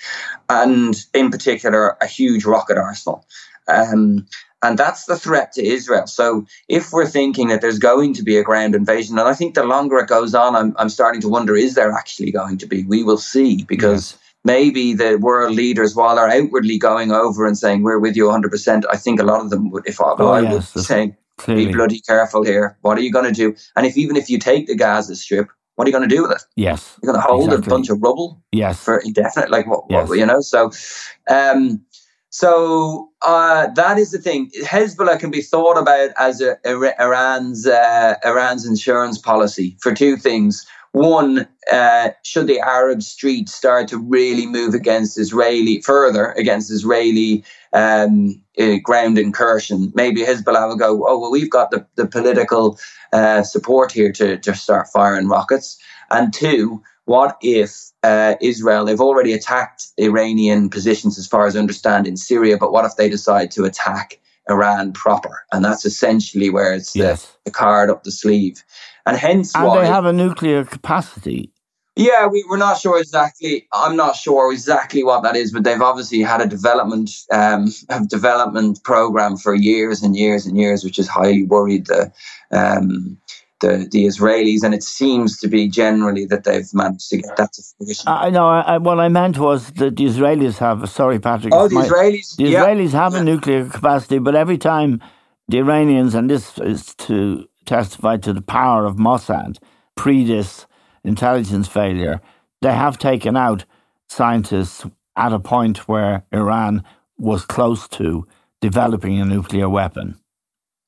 and 0.49 1.07
in 1.15 1.31
particular 1.31 1.97
a 2.01 2.07
huge 2.07 2.45
rocket 2.45 2.79
arsenal. 2.79 3.25
Um, 3.69 4.27
and 4.65 4.79
that's 4.79 5.07
the 5.07 5.17
threat 5.17 5.53
to 5.53 5.65
Israel. 5.65 6.07
So 6.07 6.47
if 6.69 6.93
we're 6.93 7.07
thinking 7.07 7.49
that 7.49 7.61
there's 7.61 7.79
going 7.79 8.15
to 8.15 8.23
be 8.23 8.37
a 8.37 8.45
ground 8.45 8.75
invasion, 8.75 9.19
and 9.19 9.29
I 9.29 9.35
think 9.35 9.55
the 9.55 9.65
longer 9.65 9.99
it 9.99 10.09
goes 10.09 10.35
on, 10.35 10.55
I'm, 10.57 10.75
I'm 10.79 10.89
starting 10.89 11.21
to 11.23 11.29
wonder, 11.29 11.57
is 11.57 11.75
there 11.75 11.93
actually 11.93 12.33
going 12.33 12.59
to 12.59 12.67
be? 12.67 12.83
We 12.85 13.05
will 13.05 13.19
see 13.19 13.65
because. 13.65 14.17
Maybe 14.45 14.93
the 14.93 15.17
world 15.17 15.55
leaders, 15.55 15.95
while 15.95 16.17
they're 16.17 16.29
outwardly 16.29 16.79
going 16.79 17.13
over 17.13 17.47
and 17.47 17.57
saying 17.57 17.83
we're 17.83 18.01
with 18.01 18.17
you 18.17 18.25
100%, 18.25 18.85
I 18.91 18.97
think 18.97 19.21
a 19.21 19.25
lot 19.25 19.41
of 19.41 19.51
them 19.51 19.71
would, 19.71 19.87
if 19.87 20.01
I, 20.01 20.15
oh, 20.19 20.33
I 20.33 20.41
yes, 20.41 20.75
would 20.75 20.85
say, 20.85 21.17
clearly. 21.37 21.67
be 21.67 21.73
bloody 21.73 22.01
careful 22.01 22.45
here. 22.45 22.77
What 22.83 22.99
are 22.99 23.03
you 23.03 23.13
going 23.13 23.25
to 23.25 23.33
do? 23.33 23.55
And 23.77 23.87
if 23.87 23.97
even 23.97 24.17
if 24.17 24.29
you 24.29 24.39
take 24.39 24.67
the 24.67 24.75
Gaza 24.75 25.15
Strip, 25.17 25.49
what 25.77 25.87
are 25.87 25.91
you 25.91 25.97
going 25.97 26.09
to 26.09 26.15
do 26.15 26.23
with 26.23 26.33
it? 26.33 26.43
Yes, 26.57 26.99
you're 27.03 27.13
going 27.13 27.23
to 27.23 27.27
hold 27.27 27.47
exactly. 27.47 27.67
a 27.67 27.71
bunch 27.71 27.91
of 27.91 28.03
rubble. 28.03 28.43
Yes, 28.53 28.83
for 28.83 28.99
indefinite. 28.99 29.51
Like 29.51 29.67
what? 29.67 29.85
Yes. 29.89 30.09
what 30.09 30.19
you 30.19 30.27
know? 30.27 30.41
So, 30.41 30.71
um, 31.31 31.85
so 32.31 33.11
uh, 33.27 33.69
that 33.75 33.99
is 33.99 34.11
the 34.11 34.19
thing. 34.19 34.51
Hezbollah 34.63 35.19
can 35.19 35.31
be 35.31 35.43
thought 35.43 35.79
about 35.79 36.11
as 36.19 36.41
a, 36.41 36.57
a 36.65 36.77
Iran's 37.03 37.67
uh, 37.67 38.17
Iran's 38.25 38.67
insurance 38.67 39.19
policy 39.19 39.77
for 39.81 39.95
two 39.95 40.17
things. 40.17 40.67
One, 40.93 41.49
uh, 41.73 42.11
should 42.23 42.47
the 42.47 42.61
Arab 42.61 43.03
street 43.03 43.49
start 43.49 43.89
to 43.89 43.99
really 43.99 44.47
move 44.47 44.75
against 44.75 45.19
Israeli 45.19 45.81
further 45.81 46.33
against 46.33 46.71
Israeli 46.71 47.45
um, 47.73 48.43
uh, 48.59 48.77
ground 48.83 49.19
incursion, 49.19 49.91
maybe 49.95 50.21
Hezbollah 50.21 50.69
will 50.69 50.77
go, 50.77 51.07
oh 51.09 51.19
well, 51.19 51.31
we've 51.31 51.51
got 51.51 51.71
the, 51.71 51.87
the 51.97 52.07
political 52.07 52.79
uh, 53.13 53.43
support 53.43 53.91
here 53.91 54.13
to 54.13 54.37
to 54.39 54.55
start 54.55 54.89
firing 54.93 55.29
rockets. 55.29 55.79
And 56.11 56.33
two, 56.33 56.83
what 57.07 57.39
if 57.41 57.91
uh, 58.03 58.35
Israel, 58.43 58.85
they've 58.85 59.01
already 59.01 59.33
attacked 59.33 59.87
Iranian 59.99 60.69
positions, 60.69 61.19
as 61.19 61.27
far 61.27 61.47
as 61.47 61.57
I 61.57 61.61
understand, 61.61 62.07
in 62.07 62.19
Syria, 62.19 62.59
but 62.59 62.73
what 62.73 62.85
if 62.85 62.97
they 62.97 63.09
decide 63.09 63.51
to 63.53 63.65
attack 63.65 64.21
Iran 64.51 64.93
proper? 64.93 65.45
And 65.53 65.65
that's 65.65 65.87
essentially 65.87 66.51
where 66.51 66.75
it's 66.75 66.95
yes. 66.95 67.25
the, 67.27 67.39
the 67.47 67.51
card 67.51 67.89
up 67.89 68.05
the 68.05 68.13
sleeve 68.13 68.63
and 69.07 69.17
hence 69.17 69.55
and 69.55 69.67
why 69.67 69.83
they 69.83 69.87
have 69.87 70.05
a 70.05 70.13
nuclear 70.13 70.65
capacity. 70.65 71.53
Yeah, 71.95 72.27
we, 72.27 72.43
we're 72.49 72.57
not 72.57 72.79
sure 72.79 72.99
exactly. 72.99 73.69
I'm 73.73 73.97
not 73.97 74.17
sure 74.17 74.51
exactly 74.51 75.05
what 75.05 75.23
that 75.25 75.37
is, 75.37 75.53
but 75.53 75.65
they've 75.65 75.83
obviously 75.83 76.21
had 76.21 76.41
a 76.41 76.47
development 76.47 77.11
um, 77.31 77.69
a 77.91 78.01
development 78.07 78.83
program 78.83 79.37
for 79.37 79.55
years 79.55 80.03
and 80.03 80.17
years 80.17 80.47
and 80.47 80.57
years, 80.57 80.85
which 80.85 80.97
has 80.97 81.07
highly 81.07 81.45
worried 81.45 81.87
the 81.87 82.11
um, 82.51 83.19
the, 83.61 83.89
the 83.91 84.07
Israelis, 84.07 84.63
and 84.63 84.75
it 84.75 84.83
seems 84.83 85.39
to 85.41 85.49
be 85.49 85.69
generally 85.69 86.25
that 86.27 86.45
they've 86.45 86.73
managed 86.75 87.09
to 87.11 87.19
get 87.19 87.37
that 87.37 87.53
to 87.55 87.63
fruition. 87.77 88.09
I 88.09 88.31
know. 88.31 88.49
I, 88.49 88.79
what 88.79 88.99
I 88.99 89.09
meant 89.09 89.39
was 89.39 89.71
that 89.73 89.97
the 89.97 90.05
Israelis 90.05 90.59
have. 90.59 90.89
Sorry, 90.89 91.19
Patrick. 91.19 91.55
Oh, 91.55 91.69
the 91.69 91.77
my, 91.77 91.87
Israelis. 91.87 92.37
The 92.37 92.45
Israelis 92.45 92.93
yeah. 92.93 93.03
have 93.03 93.15
a 93.15 93.23
nuclear 93.23 93.67
capacity, 93.67 94.19
but 94.19 94.35
every 94.35 94.59
time 94.59 95.01
the 95.49 95.59
Iranians, 95.59 96.15
and 96.15 96.29
this 96.29 96.59
is 96.59 96.95
to 97.07 97.49
testified 97.65 98.23
to 98.25 98.33
the 98.33 98.43
power 98.43 98.85
of 98.85 98.97
Mossad 98.97 99.59
pre 99.95 100.25
this 100.25 100.67
intelligence 101.05 101.69
failure. 101.69 102.21
They 102.61 102.73
have 102.73 102.99
taken 102.99 103.37
out 103.37 103.65
scientists 104.09 104.87
at 105.17 105.33
a 105.33 105.39
point 105.39 105.89
where 105.89 106.25
Iran 106.33 106.85
was 107.19 107.45
close 107.45 107.89
to 107.89 108.27
developing 108.61 109.21
a 109.21 109.25
nuclear 109.25 109.69
weapon. 109.69 110.17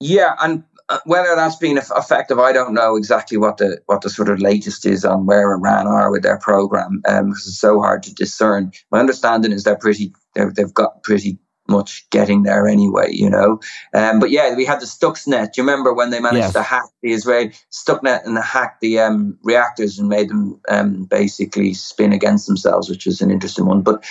Yeah, 0.01 0.35
and 0.41 0.65
uh, 0.89 0.99
whether 1.07 1.35
that's 1.35 1.57
been 1.57 1.79
effective, 1.79 2.39
I 2.39 2.53
don't 2.53 2.75
know 2.75 2.97
exactly 2.97 3.39
what 3.39 3.57
the 3.57 3.81
what 3.87 4.03
the 4.03 4.11
sort 4.11 4.29
of 4.29 4.41
latest 4.41 4.85
is 4.85 5.05
on 5.05 5.27
where 5.27 5.53
Iran 5.53 5.87
are 5.87 6.11
with 6.11 6.23
their 6.23 6.39
program, 6.39 7.03
um, 7.09 7.31
because 7.31 7.47
it's 7.47 7.59
so 7.59 7.81
hard 7.81 8.03
to 8.05 8.15
discern. 8.15 8.73
My 8.91 9.01
understanding 9.01 9.53
is 9.53 9.65
they're 9.65 9.77
pretty, 9.77 10.13
they 10.35 10.43
have 10.59 10.75
got 10.75 11.03
pretty 11.03 11.39
much 11.69 12.09
getting 12.11 12.43
there 12.43 12.67
anyway, 12.67 13.09
you 13.11 13.31
know. 13.31 13.61
Um, 13.95 14.21
but 14.21 14.31
yeah, 14.31 14.55
we 14.55 14.65
had 14.65 14.81
the 14.81 14.87
Stuxnet. 14.87 15.53
Do 15.53 15.63
you 15.63 15.67
remember 15.67 15.95
when 15.95 16.11
they 16.11 16.21
managed 16.21 16.45
yes. 16.45 16.53
to 16.55 16.63
hack 16.63 16.85
the 17.03 17.13
Israeli 17.13 17.53
Stuxnet 17.73 18.25
and 18.25 18.37
hack 18.39 18.81
the 18.81 19.01
um, 19.01 19.39
reactors 19.43 19.99
and 19.99 20.09
made 20.09 20.29
them 20.29 20.61
um, 20.69 21.05
basically 21.05 21.75
spin 21.75 22.13
against 22.13 22.47
themselves, 22.47 22.89
which 22.89 23.07
was 23.07 23.21
an 23.21 23.31
interesting 23.31 23.67
one. 23.67 23.83
But 23.83 24.05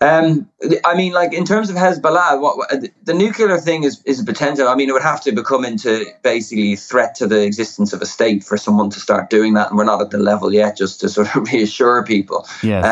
um, 0.00 0.48
I 0.84 0.96
mean, 0.96 1.12
like 1.12 1.32
in 1.32 1.44
terms 1.44 1.70
of 1.70 1.76
Hezbollah, 1.76 2.40
what, 2.40 2.58
what, 2.58 2.70
the 3.04 3.14
nuclear 3.14 3.58
thing 3.58 3.84
is 3.84 4.02
is 4.04 4.20
a 4.20 4.24
potential. 4.24 4.68
I 4.68 4.74
mean, 4.74 4.88
it 4.88 4.92
would 4.92 5.02
have 5.02 5.22
to 5.22 5.32
become 5.32 5.64
into 5.64 6.04
basically 6.22 6.76
threat 6.76 7.14
to 7.16 7.26
the 7.26 7.44
existence 7.44 7.92
of 7.92 8.02
a 8.02 8.06
state 8.06 8.44
for 8.44 8.56
someone 8.56 8.90
to 8.90 9.00
start 9.00 9.30
doing 9.30 9.54
that, 9.54 9.68
and 9.68 9.78
we're 9.78 9.84
not 9.84 10.00
at 10.00 10.10
the 10.10 10.18
level 10.18 10.52
yet. 10.52 10.76
Just 10.76 11.00
to 11.00 11.08
sort 11.08 11.34
of 11.34 11.42
reassure 11.52 12.04
people. 12.04 12.46
Yes. 12.62 12.84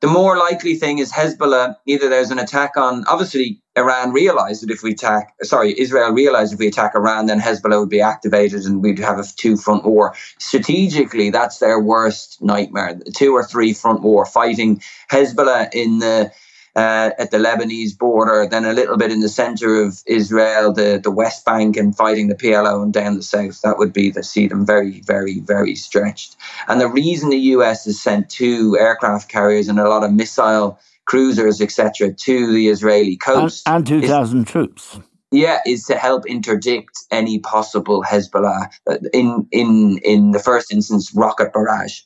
The 0.00 0.06
more 0.06 0.38
likely 0.38 0.76
thing 0.76 0.98
is 0.98 1.12
Hezbollah, 1.12 1.76
either 1.86 2.08
there's 2.08 2.30
an 2.30 2.38
attack 2.38 2.78
on, 2.78 3.04
obviously, 3.06 3.60
Iran 3.76 4.12
realized 4.12 4.62
that 4.62 4.70
if 4.70 4.82
we 4.82 4.92
attack, 4.92 5.34
sorry, 5.42 5.78
Israel 5.78 6.12
realized 6.12 6.54
if 6.54 6.58
we 6.58 6.68
attack 6.68 6.92
Iran, 6.94 7.26
then 7.26 7.38
Hezbollah 7.38 7.80
would 7.80 7.90
be 7.90 8.00
activated 8.00 8.64
and 8.64 8.82
we'd 8.82 8.98
have 8.98 9.18
a 9.18 9.24
two 9.36 9.58
front 9.58 9.84
war. 9.84 10.14
Strategically, 10.38 11.28
that's 11.28 11.58
their 11.58 11.78
worst 11.78 12.40
nightmare. 12.40 12.98
Two 13.14 13.34
or 13.34 13.44
three 13.44 13.74
front 13.74 14.00
war, 14.00 14.24
fighting 14.24 14.80
Hezbollah 15.10 15.68
in 15.74 15.98
the 15.98 16.32
uh, 16.76 17.10
at 17.18 17.30
the 17.30 17.38
Lebanese 17.38 17.98
border, 17.98 18.46
then 18.48 18.64
a 18.64 18.72
little 18.72 18.96
bit 18.96 19.10
in 19.10 19.20
the 19.20 19.28
center 19.28 19.82
of 19.82 20.02
Israel, 20.06 20.72
the, 20.72 21.00
the 21.02 21.10
West 21.10 21.44
Bank, 21.44 21.76
and 21.76 21.96
fighting 21.96 22.28
the 22.28 22.34
PLO 22.34 22.82
and 22.82 22.92
down 22.92 23.16
the 23.16 23.22
south. 23.22 23.60
That 23.62 23.78
would 23.78 23.92
be 23.92 24.10
the 24.10 24.22
see 24.22 24.46
them 24.46 24.64
very, 24.64 25.00
very, 25.00 25.40
very 25.40 25.74
stretched. 25.74 26.36
And 26.68 26.80
the 26.80 26.88
reason 26.88 27.30
the 27.30 27.38
US 27.38 27.84
has 27.84 28.00
sent 28.00 28.30
two 28.30 28.76
aircraft 28.78 29.28
carriers 29.28 29.68
and 29.68 29.78
a 29.78 29.88
lot 29.88 30.04
of 30.04 30.12
missile 30.12 30.78
cruisers, 31.06 31.60
etc., 31.60 32.12
to 32.12 32.52
the 32.52 32.68
Israeli 32.68 33.16
coast 33.16 33.66
and, 33.66 33.88
and 33.90 34.02
2,000 34.02 34.44
troops. 34.46 35.00
Yeah, 35.32 35.60
is 35.64 35.84
to 35.84 35.96
help 35.96 36.26
interdict 36.26 36.98
any 37.10 37.38
possible 37.38 38.02
Hezbollah 38.02 38.68
uh, 38.88 38.96
in 39.12 39.46
in 39.52 39.98
in 40.02 40.32
the 40.32 40.40
first 40.40 40.72
instance 40.72 41.12
rocket 41.14 41.52
barrage. 41.52 42.00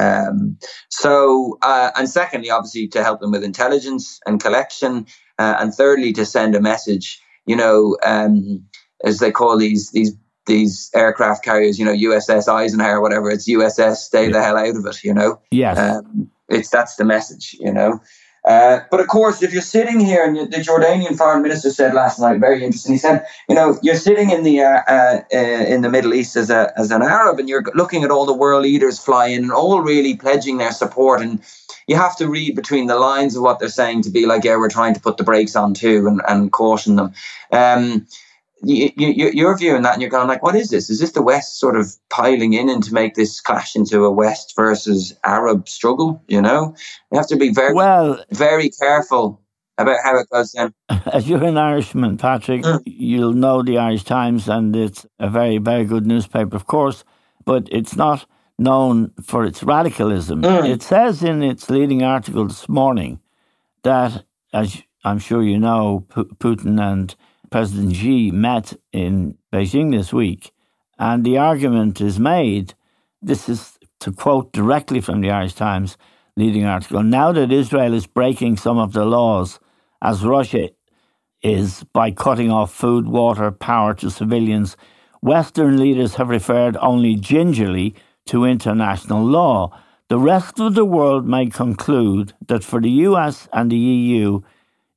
Um, 0.00 0.56
so, 0.88 1.58
uh, 1.62 1.90
and 1.96 2.08
secondly, 2.08 2.50
obviously, 2.50 2.88
to 2.88 3.02
help 3.02 3.20
them 3.20 3.30
with 3.30 3.44
intelligence 3.44 4.20
and 4.26 4.42
collection, 4.42 5.06
uh, 5.38 5.56
and 5.58 5.74
thirdly, 5.74 6.12
to 6.14 6.24
send 6.24 6.54
a 6.54 6.60
message. 6.60 7.20
You 7.46 7.56
know, 7.56 7.96
um, 8.04 8.64
as 9.04 9.18
they 9.18 9.30
call 9.30 9.58
these 9.58 9.90
these 9.90 10.16
these 10.46 10.90
aircraft 10.94 11.44
carriers, 11.44 11.78
you 11.78 11.84
know, 11.84 11.92
USS 11.92 12.48
Eisenhower, 12.48 13.00
whatever 13.00 13.30
it's 13.30 13.48
USS, 13.48 13.96
stay 13.96 14.26
yeah. 14.26 14.32
the 14.32 14.42
hell 14.42 14.56
out 14.56 14.76
of 14.76 14.86
it. 14.86 15.04
You 15.04 15.14
know, 15.14 15.40
yes, 15.50 15.78
um, 15.78 16.30
it's 16.48 16.70
that's 16.70 16.96
the 16.96 17.04
message. 17.04 17.56
You 17.60 17.72
know, 17.72 18.00
uh, 18.50 18.80
but 18.90 18.98
of 18.98 19.06
course, 19.06 19.42
if 19.42 19.52
you're 19.52 19.62
sitting 19.62 20.00
here, 20.00 20.24
and 20.24 20.36
the 20.36 20.56
Jordanian 20.56 21.16
foreign 21.16 21.40
minister 21.40 21.70
said 21.70 21.94
last 21.94 22.18
night, 22.18 22.40
very 22.40 22.64
interesting. 22.64 22.92
He 22.92 22.98
said, 22.98 23.24
you 23.48 23.54
know, 23.54 23.78
you're 23.80 23.94
sitting 23.94 24.30
in 24.30 24.42
the 24.42 24.60
uh, 24.60 24.82
uh, 24.88 25.20
uh, 25.32 25.64
in 25.74 25.82
the 25.82 25.88
Middle 25.88 26.14
East 26.14 26.34
as 26.34 26.50
a 26.50 26.72
as 26.76 26.90
an 26.90 27.00
Arab, 27.00 27.38
and 27.38 27.48
you're 27.48 27.64
looking 27.74 28.02
at 28.02 28.10
all 28.10 28.26
the 28.26 28.34
world 28.34 28.64
leaders 28.64 28.98
fly 28.98 29.26
in, 29.26 29.44
and 29.44 29.52
all 29.52 29.82
really 29.82 30.16
pledging 30.16 30.58
their 30.58 30.72
support. 30.72 31.22
And 31.22 31.40
you 31.86 31.94
have 31.94 32.16
to 32.16 32.28
read 32.28 32.56
between 32.56 32.88
the 32.88 32.98
lines 32.98 33.36
of 33.36 33.42
what 33.42 33.60
they're 33.60 33.68
saying 33.68 34.02
to 34.02 34.10
be 34.10 34.26
like, 34.26 34.42
yeah, 34.42 34.56
we're 34.56 34.68
trying 34.68 34.94
to 34.94 35.00
put 35.00 35.16
the 35.16 35.24
brakes 35.24 35.54
on 35.54 35.72
too, 35.72 36.08
and, 36.08 36.20
and 36.26 36.50
caution 36.50 36.96
them. 36.96 37.12
Um, 37.52 38.08
you, 38.62 38.90
you, 38.96 39.30
you're 39.32 39.56
viewing 39.56 39.82
that 39.82 39.94
and 39.94 40.02
you're 40.02 40.10
going 40.10 40.28
like, 40.28 40.42
what 40.42 40.54
is 40.54 40.70
this? 40.70 40.90
Is 40.90 41.00
this 41.00 41.12
the 41.12 41.22
West 41.22 41.58
sort 41.58 41.76
of 41.76 41.94
piling 42.10 42.52
in 42.52 42.68
and 42.68 42.82
to 42.84 42.92
make 42.92 43.14
this 43.14 43.40
clash 43.40 43.74
into 43.74 44.04
a 44.04 44.10
West 44.10 44.54
versus 44.56 45.16
Arab 45.24 45.68
struggle? 45.68 46.22
You 46.28 46.42
know, 46.42 46.74
you 47.10 47.18
have 47.18 47.28
to 47.28 47.36
be 47.36 47.52
very, 47.52 47.74
well, 47.74 48.22
very 48.30 48.70
careful 48.70 49.40
about 49.78 49.98
how 50.04 50.18
it 50.18 50.28
goes 50.30 50.52
down. 50.52 50.74
As 51.12 51.28
you're 51.28 51.44
an 51.44 51.56
Irishman, 51.56 52.18
Patrick, 52.18 52.62
mm. 52.62 52.82
you'll 52.84 53.32
know 53.32 53.62
the 53.62 53.78
Irish 53.78 54.04
Times, 54.04 54.48
and 54.48 54.76
it's 54.76 55.06
a 55.18 55.28
very, 55.28 55.58
very 55.58 55.84
good 55.84 56.06
newspaper, 56.06 56.54
of 56.54 56.66
course, 56.66 57.04
but 57.44 57.68
it's 57.72 57.96
not 57.96 58.26
known 58.58 59.10
for 59.22 59.44
its 59.44 59.62
radicalism. 59.62 60.42
Mm. 60.42 60.68
It 60.68 60.82
says 60.82 61.22
in 61.22 61.42
its 61.42 61.70
leading 61.70 62.02
article 62.02 62.46
this 62.46 62.68
morning 62.68 63.20
that, 63.84 64.24
as 64.52 64.82
I'm 65.02 65.18
sure 65.18 65.42
you 65.42 65.58
know, 65.58 66.04
P- 66.14 66.24
Putin 66.24 66.78
and 66.80 67.14
President 67.50 67.96
Xi 67.96 68.30
met 68.30 68.74
in 68.92 69.36
Beijing 69.52 69.90
this 69.90 70.12
week, 70.12 70.52
and 71.00 71.24
the 71.24 71.36
argument 71.36 72.00
is 72.00 72.20
made. 72.20 72.74
This 73.20 73.48
is 73.48 73.76
to 73.98 74.12
quote 74.12 74.52
directly 74.52 75.00
from 75.00 75.20
the 75.20 75.30
Irish 75.30 75.54
Times 75.54 75.96
leading 76.36 76.64
article. 76.64 77.02
Now 77.02 77.32
that 77.32 77.50
Israel 77.50 77.92
is 77.92 78.06
breaking 78.06 78.56
some 78.56 78.78
of 78.78 78.92
the 78.92 79.04
laws, 79.04 79.58
as 80.00 80.24
Russia 80.24 80.70
is 81.42 81.84
by 81.92 82.12
cutting 82.12 82.52
off 82.52 82.72
food, 82.72 83.08
water, 83.08 83.50
power 83.50 83.94
to 83.94 84.10
civilians, 84.10 84.76
Western 85.20 85.76
leaders 85.76 86.14
have 86.14 86.28
referred 86.28 86.76
only 86.76 87.16
gingerly 87.16 87.96
to 88.26 88.44
international 88.44 89.24
law. 89.24 89.76
The 90.08 90.18
rest 90.18 90.60
of 90.60 90.74
the 90.74 90.84
world 90.84 91.26
may 91.26 91.46
conclude 91.46 92.32
that 92.46 92.62
for 92.62 92.80
the 92.80 92.90
US 93.08 93.48
and 93.52 93.72
the 93.72 93.76
EU, 93.76 94.40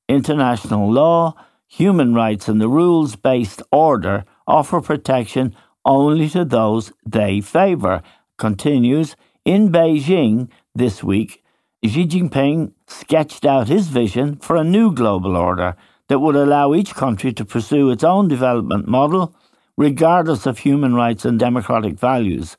international 0.08 0.92
law 0.92 1.36
human 1.74 2.14
rights 2.14 2.48
and 2.48 2.62
the 2.62 2.70
rules 2.70 3.16
based 3.16 3.60
order 3.72 4.24
offer 4.46 4.80
protection 4.80 5.56
only 5.84 6.30
to 6.30 6.46
those 6.46 6.94
they 7.04 7.42
favour. 7.42 8.04
Continues 8.38 9.16
in 9.44 9.72
Beijing 9.72 10.50
this 10.76 11.04
week, 11.04 11.44
Xi 11.84 12.06
Jinping 12.06 12.74
sketched 12.88 13.44
out 13.44 13.68
his 13.68 13.88
vision 13.88 14.36
for 14.36 14.56
a 14.56 14.64
new 14.64 14.94
global 14.94 15.36
order 15.36 15.76
that 16.10 16.20
would 16.20 16.36
allow 16.36 16.76
each 16.76 16.94
country 16.94 17.34
to 17.34 17.44
pursue 17.44 17.90
its 17.90 18.04
own 18.04 18.28
development 18.28 18.88
model, 18.88 19.36
regardless 19.76 20.46
of 20.46 20.60
human 20.60 20.94
rights 20.94 21.26
and 21.26 21.40
democratic 21.40 22.00
values. 22.00 22.56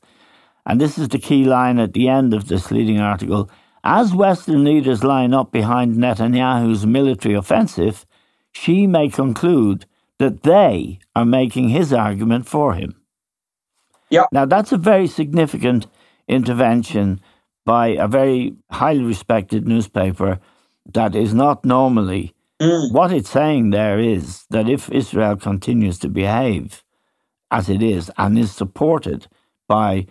And 0.65 0.81
this 0.81 0.97
is 0.97 1.07
the 1.07 1.19
key 1.19 1.45
line 1.45 1.79
at 1.79 1.93
the 1.93 2.09
end 2.09 2.33
of 2.33 2.49
this 2.49 2.69
leading 2.69 2.99
article. 2.99 3.49
As 3.81 4.13
Western 4.13 4.65
leaders 4.65 5.05
line 5.05 5.33
up 5.33 5.53
behind 5.53 5.95
Netanyahu's 5.95 6.85
military 6.85 7.35
offensive, 7.35 8.05
Xi 8.55 8.87
may 8.87 9.09
conclude 9.09 9.85
that 10.17 10.43
they 10.43 10.99
are 11.15 11.25
making 11.25 11.69
his 11.69 11.91
argument 11.91 12.47
for 12.47 12.73
him. 12.73 12.95
Yeah. 14.09 14.25
Now, 14.31 14.45
that's 14.45 14.71
a 14.71 14.77
very 14.77 15.07
significant 15.07 15.87
intervention 16.27 17.19
by 17.65 17.87
a 17.87 18.07
very 18.07 18.55
highly 18.71 19.03
respected 19.03 19.67
newspaper 19.67 20.39
that 20.93 21.15
is 21.15 21.33
not 21.33 21.65
normally. 21.65 22.33
Mm. 22.61 22.93
What 22.93 23.11
it's 23.11 23.29
saying 23.29 23.71
there 23.71 23.99
is 23.99 24.45
that 24.49 24.69
if 24.69 24.89
Israel 24.89 25.35
continues 25.35 25.99
to 25.99 26.07
behave 26.07 26.83
as 27.51 27.69
it 27.69 27.81
is 27.83 28.09
and 28.17 28.37
is 28.37 28.51
supported 28.51 29.27
by 29.67 30.05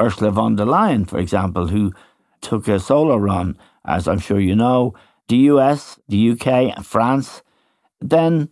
Ursula 0.00 0.30
von 0.30 0.56
der 0.56 0.64
Leyen, 0.64 1.08
for 1.08 1.18
example, 1.18 1.66
who 1.68 1.92
took 2.40 2.68
a 2.68 2.78
solo 2.78 3.16
run, 3.16 3.58
as 3.84 4.06
I'm 4.06 4.18
sure 4.18 4.40
you 4.40 4.54
know, 4.54 4.94
the 5.28 5.36
US, 5.52 5.98
the 6.08 6.30
UK, 6.32 6.84
France, 6.84 7.42
then 8.00 8.48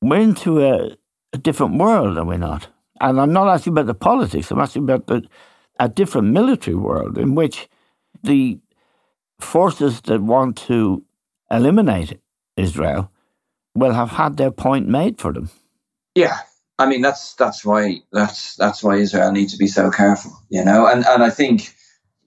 we're 0.00 0.20
into 0.20 0.62
a, 0.64 0.96
a 1.32 1.38
different 1.38 1.78
world, 1.78 2.18
are 2.18 2.24
we 2.24 2.36
not? 2.36 2.68
And 3.00 3.20
I'm 3.20 3.32
not 3.32 3.48
asking 3.48 3.72
about 3.72 3.86
the 3.86 3.94
politics, 3.94 4.50
I'm 4.50 4.60
asking 4.60 4.84
about 4.84 5.06
the, 5.06 5.22
a 5.78 5.88
different 5.88 6.28
military 6.28 6.76
world 6.76 7.18
in 7.18 7.34
which 7.34 7.68
the 8.22 8.58
forces 9.40 10.00
that 10.02 10.22
want 10.22 10.56
to 10.56 11.04
eliminate 11.50 12.18
Israel 12.56 13.10
will 13.74 13.92
have 13.92 14.10
had 14.10 14.36
their 14.36 14.50
point 14.50 14.88
made 14.88 15.18
for 15.18 15.32
them. 15.32 15.50
Yeah. 16.14 16.38
I 16.78 16.86
mean 16.86 17.00
that's 17.00 17.34
that's 17.34 17.64
why 17.64 18.02
that's 18.12 18.56
that's 18.56 18.82
why 18.82 18.96
Israel 18.96 19.32
needs 19.32 19.52
to 19.52 19.58
be 19.58 19.66
so 19.66 19.90
careful, 19.90 20.32
you 20.50 20.62
know. 20.62 20.86
And 20.86 21.06
and 21.06 21.22
I 21.22 21.30
think, 21.30 21.74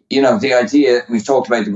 you 0.09 0.21
know, 0.21 0.39
the 0.39 0.53
idea 0.53 1.03
we've 1.07 1.25
talked 1.25 1.47
about 1.47 1.65
the 1.65 1.71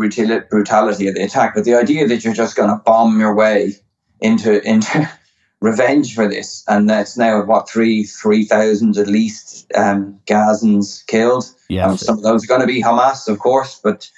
brutality 0.49 1.07
of 1.07 1.13
the 1.13 1.23
attack, 1.23 1.53
but 1.53 1.65
the 1.65 1.75
idea 1.75 2.07
that 2.07 2.23
you're 2.23 2.33
just 2.33 2.55
going 2.55 2.69
to 2.69 2.81
bomb 2.83 3.19
your 3.19 3.35
way 3.35 3.75
into 4.23 4.67
into 4.67 5.09
revenge 5.61 6.15
for 6.15 6.27
this, 6.27 6.63
and 6.67 6.89
that's 6.89 7.17
now 7.17 7.43
what 7.43 7.69
three 7.69 8.03
three 8.03 8.45
thousand 8.45 8.97
at 8.97 9.07
least 9.07 9.71
um, 9.75 10.19
Gazans 10.25 11.05
killed. 11.05 11.45
Yeah, 11.69 11.87
um, 11.87 11.97
some 11.97 12.17
of 12.17 12.23
those 12.23 12.43
are 12.43 12.47
going 12.47 12.61
to 12.61 12.67
be 12.67 12.81
Hamas, 12.81 13.27
of 13.27 13.39
course, 13.39 13.79
but 13.83 14.09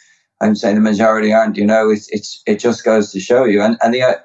I'm 0.42 0.56
saying 0.56 0.76
the 0.76 0.82
majority 0.82 1.34
aren't. 1.34 1.58
You 1.58 1.66
know, 1.66 1.90
it's 1.90 2.08
it's 2.10 2.42
it 2.46 2.60
just 2.60 2.86
goes 2.86 3.12
to 3.12 3.20
show 3.20 3.44
you, 3.44 3.62
and 3.62 3.78
and 3.82 3.94
the. 3.94 4.04
Uh, 4.04 4.16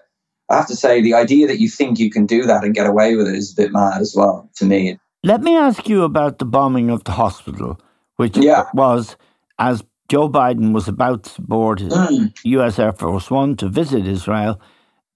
I 0.48 0.56
have 0.56 0.66
to 0.66 0.74
say, 0.74 1.00
the 1.00 1.14
idea 1.14 1.46
that 1.46 1.60
you 1.60 1.68
think 1.68 2.00
you 2.00 2.10
can 2.10 2.26
do 2.26 2.42
that 2.42 2.64
and 2.64 2.74
get 2.74 2.84
away 2.84 3.14
with 3.14 3.28
it 3.28 3.36
is 3.36 3.52
a 3.52 3.62
bit 3.62 3.70
mad 3.70 4.00
as 4.00 4.14
well 4.16 4.50
to 4.56 4.64
me. 4.64 4.98
Let 5.22 5.42
me 5.42 5.56
ask 5.56 5.88
you 5.88 6.02
about 6.02 6.40
the 6.40 6.44
bombing 6.44 6.90
of 6.90 7.04
the 7.04 7.12
hospital, 7.12 7.80
which 8.16 8.36
yeah. 8.36 8.64
was 8.74 9.16
as 9.60 9.84
Joe 10.08 10.28
Biden 10.28 10.72
was 10.72 10.88
about 10.88 11.22
to 11.22 11.42
board 11.42 11.78
his 11.78 11.92
mm. 11.92 12.36
U.S. 12.42 12.80
Air 12.80 12.92
Force 12.92 13.30
One 13.30 13.54
to 13.58 13.68
visit 13.68 14.08
Israel 14.08 14.60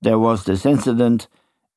there 0.04 0.18
was 0.18 0.44
this 0.44 0.64
incident 0.64 1.28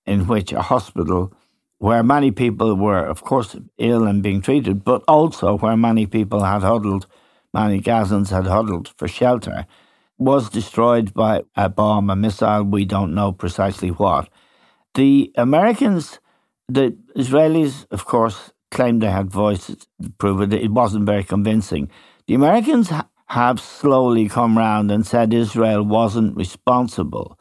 in 0.06 0.28
which 0.28 0.52
a 0.52 0.62
hospital 0.62 1.34
where 1.80 2.04
many 2.04 2.32
people 2.32 2.76
were, 2.76 3.06
of 3.06 3.24
course, 3.24 3.56
ill 3.78 4.06
and 4.06 4.24
being 4.24 4.42
treated, 4.42 4.84
but 4.84 5.04
also 5.08 5.58
where 5.58 5.78
many 5.78 6.06
people 6.06 6.44
had 6.44 6.62
huddled, 6.62 7.08
many 7.54 7.80
Gazans 7.80 8.30
had 8.30 8.48
huddled 8.48 8.94
for 8.98 9.08
shelter, 9.08 9.66
was 10.18 10.50
destroyed 10.50 11.14
by 11.14 11.44
a 11.56 11.70
bomb, 11.70 12.10
a 12.10 12.16
missile, 12.16 12.64
we 12.64 12.84
don't 12.86 13.14
know 13.14 13.32
precisely 13.32 13.90
what. 13.90 14.30
The 14.96 15.32
Americans, 15.36 16.20
the 16.68 16.98
Israelis, 17.16 17.86
of 17.92 18.06
course, 18.06 18.52
claimed 18.72 19.02
they 19.02 19.12
had 19.12 19.30
voices 19.30 19.88
to 20.02 20.10
prove 20.10 20.42
it. 20.42 20.54
It 20.54 20.72
wasn't 20.72 21.06
very 21.06 21.24
convincing. 21.24 21.90
The 22.26 22.34
Americans 22.34 22.92
have 23.28 23.60
slowly 23.60 24.28
come 24.28 24.58
round 24.58 24.90
and 24.92 25.06
said 25.06 25.34
Israel 25.34 25.84
wasn't 25.84 26.36
responsible. 26.36 27.37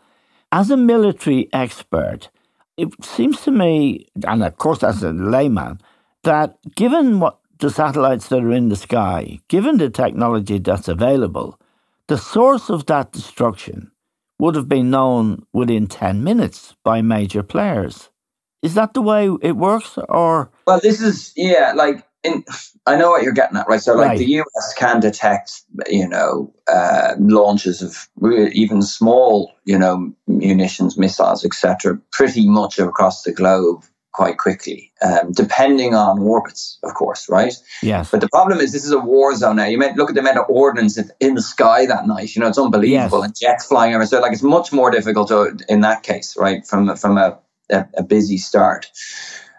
As 0.56 0.70
a 0.70 0.76
military 0.78 1.50
expert, 1.52 2.30
it 2.78 2.88
seems 3.04 3.42
to 3.42 3.50
me, 3.50 4.06
and 4.26 4.42
of 4.42 4.56
course 4.56 4.82
as 4.82 5.02
a 5.02 5.12
layman, 5.12 5.82
that 6.24 6.56
given 6.74 7.20
what 7.20 7.40
the 7.58 7.68
satellites 7.68 8.28
that 8.28 8.42
are 8.42 8.52
in 8.52 8.70
the 8.70 8.76
sky, 8.76 9.38
given 9.48 9.76
the 9.76 9.90
technology 9.90 10.58
that's 10.58 10.88
available, 10.88 11.60
the 12.08 12.16
source 12.16 12.70
of 12.70 12.86
that 12.86 13.12
destruction 13.12 13.90
would 14.38 14.54
have 14.54 14.66
been 14.66 14.88
known 14.88 15.44
within 15.52 15.88
10 15.88 16.24
minutes 16.24 16.74
by 16.82 17.02
major 17.02 17.42
players. 17.42 18.08
Is 18.62 18.72
that 18.76 18.94
the 18.94 19.02
way 19.02 19.28
it 19.42 19.58
works 19.58 19.98
or 20.08 20.50
Well, 20.66 20.80
this 20.80 21.02
is 21.02 21.34
yeah, 21.36 21.74
like 21.76 22.02
in, 22.26 22.44
I 22.86 22.96
know 22.96 23.10
what 23.10 23.22
you're 23.22 23.32
getting 23.32 23.56
at, 23.56 23.68
right? 23.68 23.80
So, 23.80 23.94
like, 23.94 24.08
right. 24.08 24.18
the 24.18 24.26
US 24.26 24.74
can 24.76 25.00
detect, 25.00 25.62
you 25.88 26.08
know, 26.08 26.52
uh, 26.66 27.14
launches 27.18 27.82
of 27.82 28.08
even 28.52 28.82
small, 28.82 29.52
you 29.64 29.78
know, 29.78 30.12
munitions, 30.26 30.98
missiles, 30.98 31.44
etc., 31.44 31.98
pretty 32.12 32.48
much 32.48 32.78
across 32.78 33.22
the 33.22 33.32
globe 33.32 33.84
quite 34.16 34.38
quickly, 34.38 34.90
um, 35.02 35.30
depending 35.32 35.94
on 35.94 36.18
orbits, 36.18 36.78
of 36.82 36.94
course, 36.94 37.28
right? 37.28 37.52
Yes. 37.82 38.10
But 38.10 38.22
the 38.22 38.30
problem 38.30 38.60
is, 38.60 38.72
this 38.72 38.84
is 38.84 38.90
a 38.90 38.98
war 38.98 39.36
zone 39.36 39.56
now. 39.56 39.66
You 39.66 39.76
might 39.76 39.94
look 39.96 40.08
at 40.08 40.14
the 40.14 40.22
amount 40.22 40.38
of 40.38 40.46
ordnance 40.48 40.98
in 41.20 41.34
the 41.34 41.42
sky 41.42 41.84
that 41.84 42.06
night. 42.06 42.34
You 42.34 42.40
know, 42.40 42.48
it's 42.48 42.58
unbelievable, 42.58 43.18
yes. 43.18 43.26
and 43.26 43.36
jets 43.38 43.66
flying 43.66 43.94
over. 43.94 44.06
So, 44.06 44.20
like, 44.20 44.32
it's 44.32 44.42
much 44.42 44.72
more 44.72 44.90
difficult 44.90 45.28
to, 45.28 45.58
in 45.68 45.82
that 45.82 46.02
case, 46.02 46.34
right? 46.38 46.66
From 46.66 46.96
from 46.96 47.18
a, 47.18 47.38
a, 47.70 47.84
a 47.98 48.02
busy 48.02 48.38
start. 48.38 48.90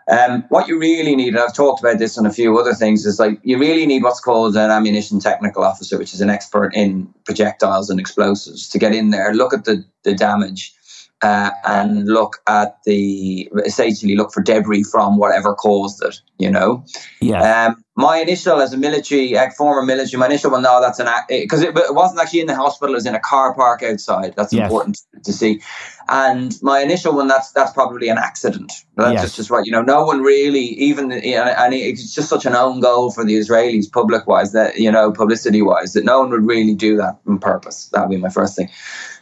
Um, 0.10 0.46
what 0.50 0.70
you 0.70 0.80
really 0.80 1.16
need, 1.18 1.34
and 1.34 1.40
I've 1.40 1.54
talked 1.54 1.82
about 1.82 2.00
this 2.00 2.18
and 2.18 2.26
a 2.26 2.32
few 2.32 2.58
other 2.58 2.74
things, 2.74 3.06
is 3.06 3.20
like 3.20 3.40
you 3.44 3.58
really 3.58 3.86
need 3.86 4.04
what's 4.04 4.22
called 4.22 4.56
an 4.56 4.72
ammunition 4.72 5.20
technical 5.20 5.64
officer, 5.64 5.98
which 5.98 6.14
is 6.14 6.22
an 6.22 6.30
expert 6.30 6.74
in 6.74 7.14
projectiles 7.26 7.90
and 7.90 8.00
explosives, 8.00 8.70
to 8.70 8.80
get 8.80 8.96
in 8.96 9.10
there, 9.10 9.34
look 9.34 9.54
at 9.54 9.66
the, 9.66 9.84
the 10.04 10.16
damage, 10.16 10.74
uh, 11.22 11.52
and 11.66 12.06
look 12.08 12.38
at 12.48 12.78
the 12.84 13.50
essentially 13.66 14.16
look 14.16 14.32
for 14.32 14.42
debris 14.42 14.84
from 14.84 15.18
whatever 15.18 15.56
caused 15.56 16.04
it. 16.04 16.22
You 16.38 16.52
know, 16.52 16.84
yeah. 17.20 17.68
Um, 17.68 17.84
my 17.96 18.20
initial 18.20 18.62
as 18.62 18.74
a 18.74 18.78
military, 18.78 19.36
former 19.58 19.82
military, 19.82 20.20
my 20.20 20.28
initial 20.28 20.52
one, 20.52 20.62
no, 20.62 20.80
that's 20.80 21.00
an 21.00 21.08
because 21.28 21.64
it, 21.64 21.76
it, 21.76 21.96
wasn't 21.96 22.22
actually 22.22 22.42
in 22.42 22.48
the 22.48 22.56
hospital; 22.56 22.94
it 22.94 22.98
was 22.98 23.08
in 23.08 23.16
a 23.16 23.20
car 23.20 23.56
park 23.56 23.82
outside. 23.82 24.36
That's 24.36 24.54
yes. 24.54 24.66
important 24.66 25.00
to 25.24 25.34
see. 25.34 25.62
And 26.08 26.56
my 26.62 26.80
initial 26.80 27.16
one, 27.16 27.28
that's 27.28 27.52
that's 27.54 27.74
probably 27.74 28.10
an 28.10 28.20
accident. 28.20 28.72
That's 28.96 29.14
yes. 29.14 29.24
just, 29.24 29.36
just 29.38 29.50
right. 29.50 29.66
You 29.66 29.72
know, 29.72 29.82
no 29.82 30.06
one 30.06 30.22
really, 30.22 30.60
even 30.60 31.10
you 31.10 31.36
know, 31.36 31.46
and 31.46 31.74
it's 31.74 32.14
just 32.14 32.30
such 32.30 32.46
an 32.46 32.56
own 32.56 32.82
goal 32.82 33.10
for 33.10 33.26
the 33.26 33.34
Israelis, 33.34 33.92
public 33.92 34.28
wise, 34.28 34.52
that 34.52 34.78
you 34.78 34.92
know, 34.92 35.12
publicity 35.12 35.64
wise, 35.64 35.94
that 35.94 36.06
no 36.06 36.20
one 36.20 36.30
would 36.30 36.46
really 36.46 36.76
do 36.76 36.98
that 36.98 37.18
on 37.26 37.40
purpose. 37.40 37.88
That 37.94 38.02
would 38.02 38.16
be 38.16 38.22
my 38.22 38.30
first 38.30 38.56
thing. 38.56 38.70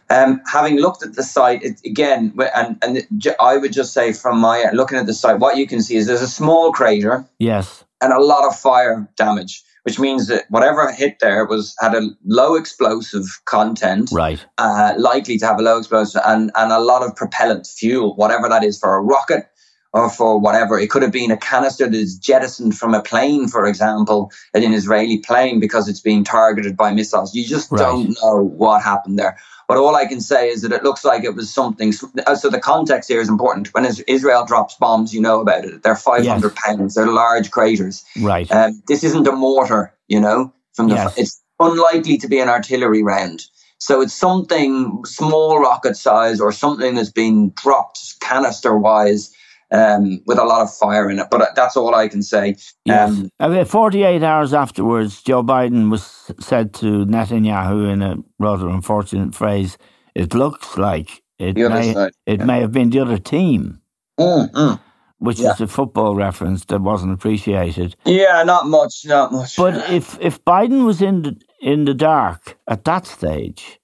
Um, 0.10 0.42
having 0.52 0.78
looked 0.78 1.04
at 1.04 1.16
the 1.16 1.24
site 1.24 1.64
it, 1.64 1.82
again, 1.84 2.34
and 2.56 2.78
and 2.84 3.34
I 3.40 3.58
would 3.58 3.74
just 3.74 3.94
say 3.94 4.14
from 4.14 4.40
my 4.40 4.66
looking 4.72 4.98
at 4.98 5.08
the 5.08 5.14
site, 5.14 5.40
what 5.40 5.58
you 5.58 5.66
can 5.66 5.82
see 5.82 5.96
is 5.96 6.06
there's 6.06 6.22
a 6.22 6.28
small 6.28 6.72
crater, 6.72 7.26
yes, 7.40 7.84
and 8.02 8.14
a 8.14 8.20
lot 8.20 8.46
of 8.46 8.56
fire 8.56 9.10
damage, 9.16 9.64
which 9.82 10.00
means 10.00 10.28
that 10.28 10.46
whatever 10.50 10.92
hit 10.92 11.18
there 11.22 11.46
was 11.46 11.76
had 11.80 11.96
a 11.96 12.10
low 12.24 12.54
explosive 12.54 13.26
content, 13.46 14.10
right, 14.12 14.46
uh, 14.60 14.94
likely 15.00 15.40
to 15.40 15.46
have 15.46 15.60
a 15.60 15.64
low 15.64 15.80
explosive 15.80 16.22
and 16.26 16.52
and 16.56 16.72
a 16.72 16.80
lot 16.80 17.02
of 17.02 17.16
propellant 17.16 17.66
fuel, 17.66 18.16
whatever 18.16 18.48
that 18.48 18.64
is 18.64 18.78
for 18.78 18.96
a 18.96 19.02
rocket 19.02 19.50
or 19.96 20.10
for 20.10 20.38
whatever. 20.38 20.78
It 20.78 20.90
could 20.90 21.02
have 21.04 21.14
been 21.14 21.32
a 21.32 21.38
canister 21.38 21.86
that 21.86 21.98
is 21.98 22.18
jettisoned 22.18 22.78
from 22.78 22.94
a 22.94 23.02
plane, 23.02 23.48
for 23.48 23.66
example, 23.66 24.30
an 24.54 24.74
Israeli 24.74 25.20
plane 25.20 25.62
because 25.62 25.88
it's 25.88 26.02
being 26.02 26.26
targeted 26.26 26.76
by 26.76 26.92
missiles. 26.92 27.34
You 27.34 27.46
just 27.46 27.72
right. 27.72 27.80
don't 27.80 28.18
know 28.22 28.44
what 28.44 28.84
happened 28.84 29.18
there. 29.18 29.38
But 29.70 29.78
all 29.78 29.96
I 29.96 30.06
can 30.06 30.20
say 30.20 30.50
is 30.50 30.62
that 30.64 30.74
it 30.74 30.84
looks 30.84 31.06
like 31.06 31.24
it 31.24 31.34
was 31.34 31.52
something. 31.52 31.94
Uh, 32.28 32.36
so 32.36 32.50
the 32.50 32.60
context 32.60 33.10
here 33.10 33.22
is 33.22 33.30
important. 33.30 33.74
When 33.74 33.86
Israel 33.86 34.46
drops 34.46 34.76
bombs, 34.76 35.14
you 35.14 35.22
know 35.22 35.40
about 35.40 35.64
it. 35.64 35.82
They're 35.82 35.96
500 35.96 36.26
yes. 36.26 36.62
pounds. 36.64 36.96
They're 36.96 37.08
large 37.08 37.50
craters. 37.50 38.04
Right. 38.20 38.52
Um, 38.52 38.84
this 38.90 39.04
isn't 39.04 39.26
a 39.26 39.32
mortar, 39.32 39.94
you 40.10 40.20
know. 40.20 40.54
From 40.74 40.90
the, 40.90 40.96
yes. 40.96 41.18
it's 41.18 41.42
unlikely 41.60 42.18
to 42.18 42.28
be 42.28 42.40
an 42.40 42.50
artillery 42.50 43.02
round. 43.02 43.46
So 43.78 44.02
it's 44.02 44.14
something 44.14 45.04
small 45.06 45.60
rocket 45.60 45.96
size 45.96 46.42
or 46.42 46.52
something 46.52 46.96
that's 46.96 47.12
been 47.12 47.54
dropped 47.56 48.20
canister 48.20 48.78
wise 48.78 49.32
um, 49.72 50.22
with 50.26 50.38
a 50.38 50.44
lot 50.44 50.62
of 50.62 50.74
fire 50.74 51.10
in 51.10 51.20
it. 51.20 51.28
But 51.30 51.56
that's 51.56 51.76
all 51.78 51.94
I 51.96 52.08
can 52.08 52.24
say. 52.24 52.56
Yes. 52.86 53.10
Um, 53.10 53.30
I 53.40 53.48
mean, 53.48 53.66
48 53.66 54.24
hours 54.24 54.54
afterwards, 54.54 55.22
Joe 55.22 55.44
Biden 55.44 55.90
was 55.90 56.32
said 56.40 56.74
to 56.76 57.06
Netanyahu 57.06 57.92
in 57.92 58.02
a 58.02 58.18
rather 58.40 58.68
unfortunate 58.70 59.36
phrase, 59.36 59.78
it 60.14 60.34
looks 60.34 60.78
like 60.78 61.22
it, 61.40 61.58
may, 61.58 61.92
it 62.26 62.40
yeah. 62.40 62.46
may 62.46 62.62
have 62.62 62.72
been 62.72 62.90
the 62.90 63.00
other 63.00 63.18
team. 63.18 63.82
Mm, 64.20 64.52
mm. 64.52 64.80
Which 65.20 65.40
yeah. 65.40 65.54
is 65.54 65.62
a 65.62 65.68
football 65.68 66.16
reference 66.16 66.66
that 66.66 66.82
wasn't 66.82 67.14
appreciated. 67.14 67.96
Yeah, 68.06 68.44
not 68.44 68.68
much, 68.68 69.06
not 69.06 69.32
much. 69.32 69.56
But 69.56 69.90
if 69.90 70.18
if 70.20 70.44
Biden 70.44 70.86
was 70.86 71.02
in 71.02 71.22
the 71.22 71.42
in 71.62 71.86
the 71.86 71.94
dark 71.94 72.58
at 72.68 72.84
that 72.84 73.08
stage, 73.08 73.80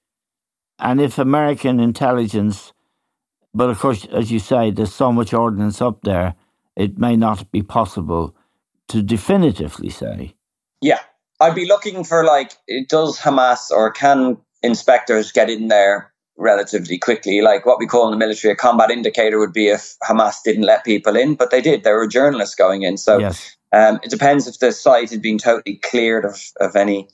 and 0.78 1.00
if 1.00 1.18
American 1.18 1.80
intelligence 1.80 2.71
but 3.54 3.70
of 3.70 3.80
course, 3.80 4.06
as 4.06 4.32
you 4.32 4.40
say, 4.40 4.72
there's 4.72 4.94
so 4.94 5.12
much 5.12 5.34
ordnance 5.34 5.82
up 5.82 6.02
there, 6.04 6.36
it 6.76 6.98
may 6.98 7.16
not 7.16 7.52
be 7.52 7.62
possible 7.62 8.36
to 8.90 9.02
definitively 9.02 9.90
say. 9.90 10.36
Yeah. 10.82 11.00
I'd 11.40 11.56
be 11.56 11.66
looking 11.66 12.04
for 12.04 12.24
like, 12.24 12.54
does 12.88 13.20
Hamas 13.20 13.72
or 13.72 13.92
can 13.92 14.38
inspectors 14.62 15.32
get 15.32 15.50
in 15.50 15.68
there 15.70 16.14
relatively 16.38 16.98
quickly? 16.98 17.42
Like 17.42 17.66
what 17.66 17.80
we 17.80 17.88
call 17.88 18.06
in 18.06 18.12
the 18.12 18.18
military 18.18 18.54
a 18.54 18.56
combat 18.56 18.92
indicator 18.92 19.40
would 19.40 19.54
be 19.54 19.70
if 19.70 19.96
Hamas 20.04 20.44
didn't 20.44 20.64
let 20.64 20.86
people 20.86 21.16
in, 21.16 21.36
but 21.36 21.50
they 21.50 21.62
did. 21.62 21.84
There 21.84 21.96
were 21.96 22.08
journalists 22.08 22.56
going 22.56 22.84
in. 22.84 22.98
So 22.98 23.18
yes. 23.18 23.56
um, 23.74 24.00
it 24.04 24.12
depends 24.12 24.48
if 24.48 24.60
the 24.60 24.72
site 24.72 25.10
had 25.10 25.22
been 25.22 25.40
totally 25.40 25.78
cleared 25.78 26.26
of, 26.26 26.40
of 26.60 26.76
any 26.76 27.10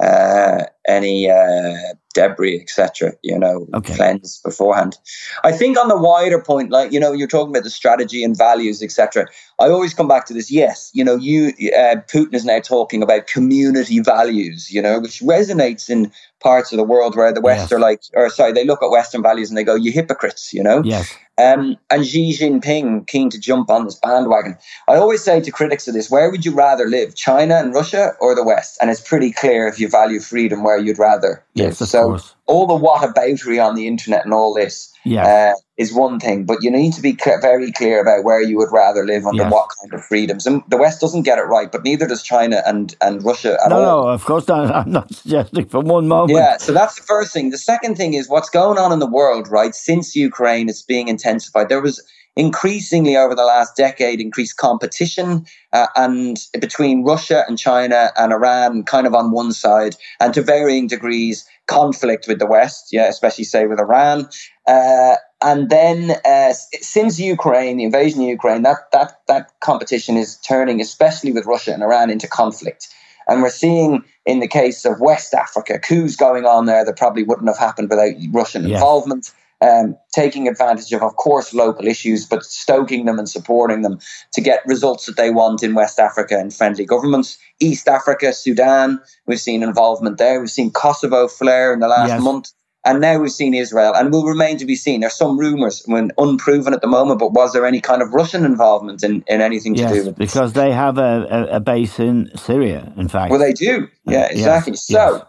uh, 0.00 0.64
any 0.86 1.30
uh, 1.30 1.94
debris, 2.14 2.60
etc. 2.60 3.12
You 3.22 3.38
know, 3.38 3.66
okay. 3.74 3.94
cleanse 3.94 4.38
beforehand. 4.44 4.96
I 5.44 5.52
think 5.52 5.78
on 5.78 5.88
the 5.88 5.96
wider 5.96 6.40
point, 6.40 6.70
like 6.70 6.92
you 6.92 7.00
know, 7.00 7.12
you're 7.12 7.28
talking 7.28 7.50
about 7.50 7.64
the 7.64 7.70
strategy 7.70 8.24
and 8.24 8.36
values, 8.36 8.82
etc. 8.82 9.26
I 9.58 9.68
always 9.68 9.94
come 9.94 10.08
back 10.08 10.26
to 10.26 10.34
this. 10.34 10.50
Yes, 10.50 10.90
you 10.92 11.04
know, 11.04 11.16
you 11.16 11.48
uh, 11.76 11.96
Putin 12.12 12.34
is 12.34 12.44
now 12.44 12.60
talking 12.60 13.02
about 13.02 13.26
community 13.26 14.00
values, 14.00 14.70
you 14.70 14.82
know, 14.82 15.00
which 15.00 15.20
resonates 15.20 15.88
in 15.88 16.10
parts 16.40 16.72
of 16.72 16.76
the 16.76 16.84
world 16.84 17.16
where 17.16 17.32
the 17.32 17.40
West 17.40 17.70
yes. 17.70 17.72
are 17.72 17.80
like, 17.80 18.02
or 18.14 18.28
sorry, 18.28 18.52
they 18.52 18.64
look 18.64 18.82
at 18.82 18.90
Western 18.90 19.22
values 19.22 19.48
and 19.48 19.56
they 19.56 19.64
go, 19.64 19.74
"You 19.74 19.92
hypocrites," 19.92 20.52
you 20.52 20.62
know. 20.62 20.82
Yes. 20.84 21.12
Um, 21.38 21.76
and 21.88 22.06
Xi 22.06 22.36
Jinping 22.38 23.06
keen 23.06 23.30
to 23.30 23.40
jump 23.40 23.70
on 23.70 23.86
this 23.86 23.98
bandwagon. 23.98 24.56
I 24.86 24.96
always 24.96 25.24
say 25.24 25.40
to 25.40 25.50
critics 25.50 25.88
of 25.88 25.94
this, 25.94 26.10
where 26.10 26.30
would 26.30 26.44
you 26.44 26.52
rather 26.52 26.86
live, 26.86 27.14
China 27.14 27.54
and 27.54 27.74
Russia 27.74 28.12
or 28.20 28.34
the 28.34 28.44
West? 28.44 28.76
And 28.80 28.90
it's 28.90 29.00
pretty 29.00 29.32
clear 29.32 29.66
if 29.66 29.80
you 29.80 29.88
value 29.88 30.20
freedom 30.20 30.62
you'd 30.78 30.98
rather 30.98 31.44
yes, 31.54 31.80
live. 31.80 31.88
so 31.88 32.04
course. 32.04 32.34
all 32.46 32.66
the 32.66 32.74
whataboutery 32.74 33.64
on 33.64 33.74
the 33.74 33.86
internet 33.86 34.24
and 34.24 34.34
all 34.34 34.54
this 34.54 34.92
yeah. 35.04 35.26
Uh, 35.26 35.54
is 35.78 35.92
one 35.92 36.20
thing, 36.20 36.44
but 36.44 36.58
you 36.62 36.70
need 36.70 36.92
to 36.92 37.02
be 37.02 37.16
cl- 37.16 37.40
very 37.40 37.72
clear 37.72 38.00
about 38.00 38.22
where 38.22 38.40
you 38.40 38.56
would 38.56 38.70
rather 38.70 39.04
live 39.04 39.26
under 39.26 39.42
yes. 39.42 39.52
what 39.52 39.68
kind 39.80 39.92
of 39.94 40.04
freedoms. 40.04 40.46
And 40.46 40.62
the 40.68 40.76
West 40.76 41.00
doesn't 41.00 41.22
get 41.22 41.38
it 41.38 41.42
right, 41.42 41.72
but 41.72 41.82
neither 41.82 42.06
does 42.06 42.22
China 42.22 42.62
and, 42.66 42.94
and 43.00 43.24
Russia 43.24 43.58
at 43.64 43.70
no, 43.70 43.76
all. 43.76 44.04
No, 44.04 44.08
of 44.10 44.24
course 44.24 44.46
not. 44.46 44.70
I'm 44.74 44.92
not 44.92 45.12
suggesting 45.12 45.66
for 45.66 45.80
one 45.80 46.06
moment. 46.06 46.38
Yeah, 46.38 46.58
so 46.58 46.72
that's 46.72 46.94
the 46.94 47.02
first 47.02 47.32
thing. 47.32 47.50
The 47.50 47.58
second 47.58 47.96
thing 47.96 48.14
is 48.14 48.28
what's 48.28 48.50
going 48.50 48.78
on 48.78 48.92
in 48.92 49.00
the 49.00 49.10
world, 49.10 49.48
right? 49.48 49.74
Since 49.74 50.14
Ukraine, 50.14 50.68
it's 50.68 50.82
being 50.82 51.08
intensified. 51.08 51.68
There 51.68 51.82
was 51.82 52.00
increasingly 52.36 53.16
over 53.16 53.34
the 53.34 53.44
last 53.44 53.76
decade 53.76 54.20
increased 54.20 54.56
competition 54.56 55.44
uh, 55.72 55.86
and 55.96 56.38
between 56.60 57.04
Russia 57.04 57.44
and 57.46 57.58
China 57.58 58.10
and 58.16 58.32
Iran 58.32 58.84
kind 58.84 59.06
of 59.06 59.14
on 59.14 59.32
one 59.32 59.52
side 59.52 59.96
and 60.18 60.32
to 60.34 60.42
varying 60.42 60.86
degrees 60.86 61.46
conflict 61.66 62.26
with 62.26 62.38
the 62.38 62.46
West, 62.46 62.88
yeah, 62.92 63.08
especially 63.08 63.44
say 63.44 63.66
with 63.66 63.78
Iran. 63.78 64.28
Uh, 64.66 65.16
and 65.42 65.70
then 65.70 66.12
uh, 66.24 66.52
since 66.52 67.18
Ukraine, 67.18 67.76
the 67.76 67.84
invasion 67.84 68.22
of 68.22 68.28
Ukraine, 68.28 68.62
that, 68.62 68.90
that, 68.92 69.20
that 69.28 69.52
competition 69.60 70.16
is 70.16 70.36
turning, 70.38 70.80
especially 70.80 71.32
with 71.32 71.46
Russia 71.46 71.74
and 71.74 71.82
Iran, 71.82 72.10
into 72.10 72.28
conflict. 72.28 72.88
And 73.28 73.42
we're 73.42 73.50
seeing 73.50 74.04
in 74.26 74.40
the 74.40 74.48
case 74.48 74.84
of 74.84 75.00
West 75.00 75.34
Africa, 75.34 75.78
coups 75.78 76.16
going 76.16 76.44
on 76.44 76.66
there 76.66 76.84
that 76.84 76.96
probably 76.96 77.24
wouldn't 77.24 77.48
have 77.48 77.58
happened 77.58 77.90
without 77.90 78.14
Russian 78.32 78.66
yeah. 78.66 78.76
involvement 78.76 79.32
um, 79.62 79.96
taking 80.12 80.48
advantage 80.48 80.92
of, 80.92 81.02
of 81.02 81.16
course, 81.16 81.54
local 81.54 81.86
issues, 81.86 82.26
but 82.26 82.44
stoking 82.44 83.04
them 83.04 83.18
and 83.18 83.28
supporting 83.28 83.82
them 83.82 83.98
to 84.32 84.40
get 84.40 84.66
results 84.66 85.06
that 85.06 85.16
they 85.16 85.30
want 85.30 85.62
in 85.62 85.74
West 85.74 86.00
Africa 86.00 86.36
and 86.38 86.52
friendly 86.52 86.84
governments. 86.84 87.38
East 87.60 87.88
Africa, 87.88 88.32
Sudan, 88.32 89.00
we've 89.26 89.40
seen 89.40 89.62
involvement 89.62 90.18
there. 90.18 90.40
We've 90.40 90.50
seen 90.50 90.72
Kosovo 90.72 91.28
flare 91.28 91.72
in 91.72 91.78
the 91.78 91.88
last 91.88 92.08
yes. 92.08 92.22
month. 92.22 92.52
And 92.84 93.00
now 93.00 93.20
we've 93.20 93.30
seen 93.30 93.54
Israel, 93.54 93.94
and 93.94 94.12
will 94.12 94.24
remain 94.24 94.58
to 94.58 94.66
be 94.66 94.74
seen. 94.74 95.02
There's 95.02 95.14
some 95.14 95.38
rumours, 95.38 95.84
when 95.86 96.10
unproven 96.18 96.74
at 96.74 96.80
the 96.80 96.88
moment, 96.88 97.20
but 97.20 97.32
was 97.32 97.52
there 97.52 97.64
any 97.64 97.80
kind 97.80 98.02
of 98.02 98.12
Russian 98.12 98.44
involvement 98.44 99.04
in, 99.04 99.22
in 99.28 99.40
anything 99.40 99.76
yes, 99.76 99.92
to 99.92 100.00
do 100.00 100.06
with 100.06 100.16
because 100.16 100.54
they 100.54 100.72
have 100.72 100.98
a, 100.98 101.28
a, 101.30 101.56
a, 101.56 101.60
base 101.60 102.00
in 102.00 102.36
Syria, 102.36 102.92
in 102.96 103.06
fact. 103.06 103.30
Well, 103.30 103.38
they 103.38 103.52
do. 103.52 103.86
Yeah, 104.04 104.26
exactly. 104.28 104.72
Yes, 104.72 104.84
so. 104.84 105.24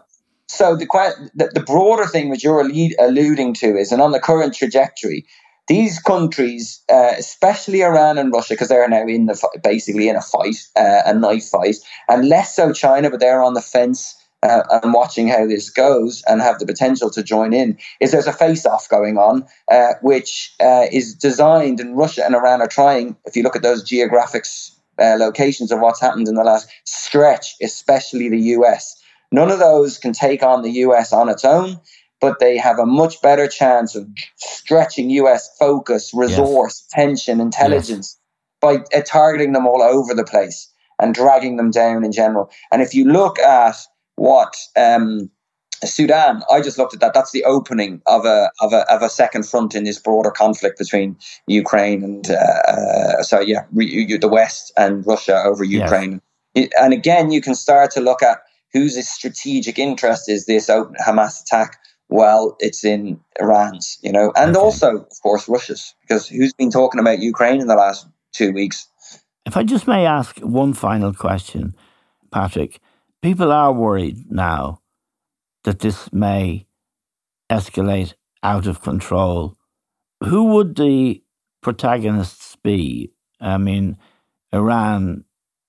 So 0.54 0.76
the, 0.76 0.86
the, 1.34 1.50
the 1.52 1.60
broader 1.60 2.06
thing 2.06 2.30
which 2.30 2.44
you're 2.44 2.60
alluding 2.60 3.54
to 3.54 3.76
is, 3.76 3.90
and 3.90 4.00
on 4.00 4.12
the 4.12 4.20
current 4.20 4.54
trajectory, 4.54 5.26
these 5.66 5.98
countries, 5.98 6.80
uh, 6.92 7.14
especially 7.18 7.82
Iran 7.82 8.18
and 8.18 8.32
Russia, 8.32 8.54
because 8.54 8.68
they're 8.68 8.88
now 8.88 9.06
in 9.06 9.26
the 9.26 9.48
basically 9.64 10.08
in 10.08 10.14
a 10.14 10.20
fight, 10.20 10.56
uh, 10.76 11.02
a 11.06 11.14
knife 11.14 11.48
fight, 11.48 11.76
and 12.08 12.28
less 12.28 12.54
so 12.54 12.72
China, 12.72 13.10
but 13.10 13.18
they're 13.18 13.42
on 13.42 13.54
the 13.54 13.62
fence 13.62 14.14
uh, 14.44 14.62
and 14.82 14.92
watching 14.92 15.26
how 15.26 15.44
this 15.46 15.70
goes 15.70 16.22
and 16.28 16.40
have 16.40 16.60
the 16.60 16.66
potential 16.66 17.10
to 17.10 17.22
join 17.22 17.52
in. 17.52 17.76
Is 17.98 18.12
there's 18.12 18.28
a 18.28 18.32
face-off 18.32 18.88
going 18.88 19.18
on, 19.18 19.46
uh, 19.72 19.94
which 20.02 20.54
uh, 20.60 20.86
is 20.92 21.14
designed, 21.14 21.80
and 21.80 21.96
Russia 21.96 22.24
and 22.24 22.36
Iran 22.36 22.60
are 22.60 22.68
trying. 22.68 23.16
If 23.24 23.34
you 23.34 23.42
look 23.42 23.56
at 23.56 23.62
those 23.62 23.82
geographic 23.82 24.44
uh, 25.00 25.16
locations 25.18 25.72
of 25.72 25.80
what's 25.80 26.00
happened 26.00 26.28
in 26.28 26.36
the 26.36 26.44
last 26.44 26.68
stretch, 26.84 27.56
especially 27.60 28.28
the 28.28 28.40
U.S 28.40 29.00
None 29.32 29.50
of 29.50 29.58
those 29.58 29.98
can 29.98 30.12
take 30.12 30.42
on 30.42 30.62
the 30.62 30.70
US 30.70 31.12
on 31.12 31.28
its 31.28 31.44
own, 31.44 31.80
but 32.20 32.38
they 32.38 32.56
have 32.56 32.78
a 32.78 32.86
much 32.86 33.20
better 33.20 33.46
chance 33.46 33.94
of 33.94 34.08
stretching 34.36 35.10
US 35.10 35.48
focus, 35.58 36.12
resource, 36.14 36.82
yes. 36.82 36.92
attention, 36.92 37.40
intelligence 37.40 38.16
yes. 38.16 38.60
by 38.60 38.98
uh, 38.98 39.02
targeting 39.04 39.52
them 39.52 39.66
all 39.66 39.82
over 39.82 40.14
the 40.14 40.24
place 40.24 40.70
and 40.98 41.14
dragging 41.14 41.56
them 41.56 41.70
down 41.70 42.04
in 42.04 42.12
general. 42.12 42.50
And 42.72 42.82
if 42.82 42.94
you 42.94 43.04
look 43.10 43.38
at 43.38 43.76
what 44.16 44.56
um, 44.76 45.30
Sudan, 45.84 46.42
I 46.50 46.60
just 46.60 46.78
looked 46.78 46.94
at 46.94 47.00
that. 47.00 47.14
That's 47.14 47.32
the 47.32 47.44
opening 47.44 48.00
of 48.06 48.24
a 48.24 48.50
of 48.60 48.72
a 48.72 48.90
of 48.92 49.02
a 49.02 49.10
second 49.10 49.46
front 49.46 49.74
in 49.74 49.84
this 49.84 49.98
broader 49.98 50.30
conflict 50.30 50.78
between 50.78 51.16
Ukraine 51.46 52.02
and 52.02 52.30
uh, 52.30 52.34
uh, 52.34 53.22
so 53.22 53.40
yeah, 53.40 53.64
re, 53.72 54.16
the 54.16 54.28
West 54.28 54.72
and 54.76 55.06
Russia 55.06 55.42
over 55.44 55.64
Ukraine. 55.64 56.20
Yes. 56.54 56.70
And 56.80 56.92
again, 56.92 57.30
you 57.30 57.40
can 57.40 57.54
start 57.54 57.90
to 57.92 58.00
look 58.00 58.22
at 58.22 58.38
whose 58.74 59.08
strategic 59.08 59.78
interest 59.78 60.28
is 60.28 60.44
this 60.44 60.68
Hamas 60.68 61.42
attack? 61.42 61.78
Well, 62.10 62.56
it's 62.58 62.84
in 62.84 63.20
Iran's, 63.40 63.98
you 64.02 64.12
know, 64.12 64.30
and 64.36 64.54
okay. 64.54 64.62
also, 64.62 64.98
of 64.98 65.22
course, 65.22 65.48
Russia's, 65.48 65.94
because 66.02 66.28
who's 66.28 66.52
been 66.52 66.70
talking 66.70 67.00
about 67.00 67.20
Ukraine 67.20 67.62
in 67.62 67.66
the 67.66 67.76
last 67.76 68.06
two 68.34 68.52
weeks? 68.52 68.86
If 69.46 69.56
I 69.56 69.62
just 69.62 69.86
may 69.86 70.04
ask 70.04 70.38
one 70.40 70.74
final 70.74 71.14
question, 71.14 71.74
Patrick, 72.30 72.80
people 73.22 73.52
are 73.52 73.72
worried 73.72 74.30
now 74.30 74.80
that 75.62 75.78
this 75.78 76.12
may 76.12 76.66
escalate 77.50 78.14
out 78.42 78.66
of 78.66 78.82
control. 78.82 79.56
Who 80.24 80.44
would 80.44 80.76
the 80.76 81.22
protagonists 81.62 82.56
be? 82.62 83.12
I 83.40 83.56
mean, 83.56 83.96
Iran, 84.52 85.24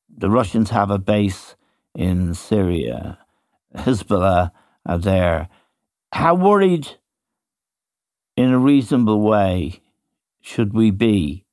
the 0.10 0.30
Russians 0.30 0.70
have 0.72 0.90
a 0.90 1.00
base 1.00 1.56
in 1.96 2.34
Syria. 2.34 3.20
Hezbollah 3.76 4.52
are 4.86 4.98
there. 4.98 5.50
How 6.12 6.36
worried 6.36 6.88
in 8.38 8.52
a 8.52 8.60
reasonable 8.60 9.22
way 9.22 9.82
should 10.42 10.74
we 10.74 10.92
be 10.92 11.46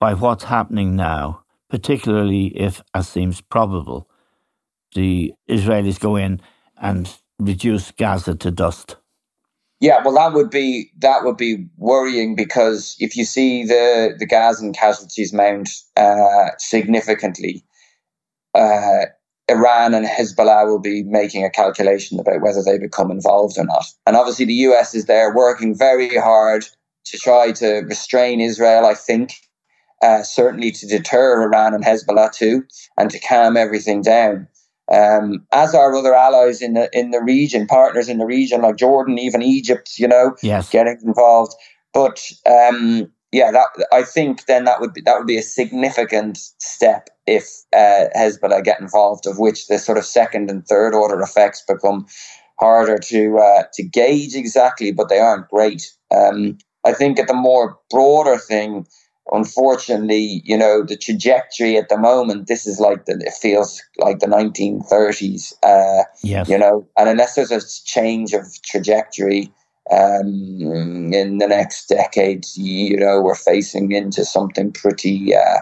by 0.00 0.14
what's 0.14 0.44
happening 0.44 0.96
now, 0.96 1.44
particularly 1.70 2.46
if, 2.58 2.82
as 2.94 3.08
seems 3.08 3.40
probable, 3.40 4.08
the 4.94 5.32
Israelis 5.48 6.00
go 6.00 6.16
in 6.16 6.40
and 6.80 7.14
reduce 7.38 7.92
Gaza 7.92 8.34
to 8.34 8.50
dust? 8.50 8.96
Yeah, 9.80 10.00
well, 10.04 10.14
that 10.14 10.32
would 10.32 10.50
be 10.50 10.92
that 10.98 11.24
would 11.24 11.36
be 11.36 11.66
worrying 11.76 12.36
because 12.36 12.94
if 13.00 13.16
you 13.16 13.24
see 13.24 13.64
the 13.64 14.14
the 14.16 14.26
Gazan 14.26 14.72
casualties 14.72 15.32
mount 15.32 15.70
uh, 15.96 16.50
significantly, 16.58 17.64
uh, 18.54 19.06
Iran 19.48 19.94
and 19.94 20.06
Hezbollah 20.06 20.66
will 20.66 20.78
be 20.78 21.02
making 21.02 21.44
a 21.44 21.50
calculation 21.50 22.18
about 22.18 22.40
whether 22.40 22.62
they 22.62 22.78
become 22.78 23.10
involved 23.10 23.58
or 23.58 23.64
not. 23.64 23.84
And 24.06 24.16
obviously, 24.16 24.44
the 24.44 24.54
US 24.54 24.94
is 24.94 25.06
there 25.06 25.34
working 25.34 25.76
very 25.76 26.16
hard 26.16 26.64
to 27.06 27.18
try 27.18 27.52
to 27.52 27.80
restrain 27.80 28.40
Israel. 28.40 28.86
I 28.86 28.94
think 28.94 29.34
uh, 30.02 30.22
certainly 30.22 30.70
to 30.70 30.86
deter 30.86 31.42
Iran 31.42 31.74
and 31.74 31.84
Hezbollah 31.84 32.32
too, 32.32 32.64
and 32.96 33.10
to 33.10 33.18
calm 33.20 33.56
everything 33.56 34.02
down 34.02 34.48
um, 34.92 35.46
as 35.52 35.74
are 35.74 35.94
other 35.94 36.14
allies 36.14 36.60
in 36.60 36.74
the 36.74 36.88
in 36.92 37.10
the 37.10 37.22
region, 37.22 37.66
partners 37.66 38.08
in 38.08 38.18
the 38.18 38.26
region 38.26 38.62
like 38.62 38.76
Jordan, 38.76 39.18
even 39.18 39.42
Egypt, 39.42 39.98
you 39.98 40.06
know, 40.06 40.36
yes. 40.42 40.68
getting 40.70 40.98
involved. 41.04 41.54
But 41.94 42.30
um, 42.46 43.10
yeah, 43.32 43.50
that 43.52 43.68
I 43.92 44.02
think 44.02 44.46
then 44.46 44.64
that 44.64 44.80
would 44.80 44.92
be 44.92 45.00
that 45.02 45.16
would 45.16 45.26
be 45.26 45.38
a 45.38 45.42
significant 45.42 46.38
step 46.58 47.08
if 47.26 47.48
uh, 47.74 48.06
Hezbollah 48.16 48.64
get 48.64 48.80
involved, 48.80 49.26
of 49.26 49.38
which 49.38 49.68
the 49.68 49.78
sort 49.78 49.98
of 49.98 50.04
second 50.04 50.50
and 50.50 50.66
third 50.66 50.94
order 50.94 51.20
effects 51.20 51.62
become 51.66 52.06
harder 52.58 52.98
to 52.98 53.38
uh, 53.38 53.62
to 53.74 53.82
gauge 53.82 54.34
exactly, 54.34 54.92
but 54.92 55.08
they 55.08 55.18
aren't 55.18 55.48
great. 55.48 55.90
Um, 56.14 56.58
I 56.84 56.92
think 56.92 57.18
at 57.18 57.28
the 57.28 57.34
more 57.34 57.78
broader 57.90 58.38
thing 58.38 58.86
unfortunately, 59.30 60.42
you 60.44 60.56
know, 60.56 60.82
the 60.82 60.96
trajectory 60.96 61.76
at 61.76 61.88
the 61.88 61.98
moment, 61.98 62.48
this 62.48 62.66
is 62.66 62.80
like 62.80 63.04
the, 63.04 63.12
it 63.24 63.32
feels 63.32 63.80
like 63.98 64.18
the 64.18 64.26
1930s, 64.26 65.52
uh, 65.62 66.04
yes. 66.22 66.48
you 66.48 66.58
know, 66.58 66.86
and 66.96 67.08
unless 67.08 67.34
there's 67.34 67.50
a 67.50 67.60
change 67.84 68.32
of 68.32 68.44
trajectory 68.62 69.52
um, 69.90 71.12
in 71.12 71.38
the 71.38 71.46
next 71.46 71.88
decade, 71.88 72.44
you 72.54 72.96
know, 72.96 73.20
we're 73.20 73.34
facing 73.34 73.92
into 73.92 74.24
something 74.24 74.72
pretty, 74.72 75.34
uh, 75.34 75.60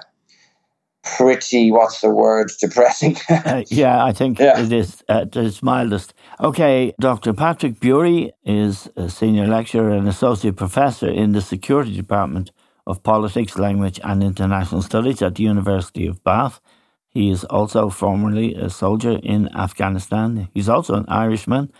pretty, 1.03 1.70
what's 1.70 2.01
the 2.01 2.11
word, 2.11 2.51
depressing. 2.61 3.16
uh, 3.28 3.62
yeah, 3.68 4.05
I 4.05 4.12
think 4.12 4.38
yeah. 4.38 4.61
it 4.61 4.72
is 4.72 5.03
at 5.09 5.34
its 5.36 5.62
mildest. 5.62 6.14
Okay, 6.40 6.92
Dr. 7.01 7.32
Patrick 7.32 7.80
Bury 7.80 8.32
is 8.44 8.88
a 8.96 9.09
senior 9.09 9.46
lecturer 9.46 9.90
and 9.90 10.09
associate 10.09 10.57
professor 10.57 11.09
in 11.09 11.32
the 11.32 11.40
security 11.40 11.94
department 11.94 12.51
of 12.86 13.03
Politics, 13.03 13.59
Language 13.59 14.01
and 14.03 14.22
International 14.22 14.82
Studies 14.82 15.22
at 15.22 15.36
the 15.36 15.44
University 15.44 16.07
of 16.07 16.22
Bath. 16.24 16.61
He 17.09 17.30
is 17.30 17.44
also 17.44 17.88
formerly 17.90 18.55
a 18.55 18.70
soldier 18.70 19.18
in 19.22 19.55
Afghanistan. 19.57 20.48
He's 20.55 20.68
also 20.68 20.94
an 20.94 21.07
Irishman. 21.09 21.72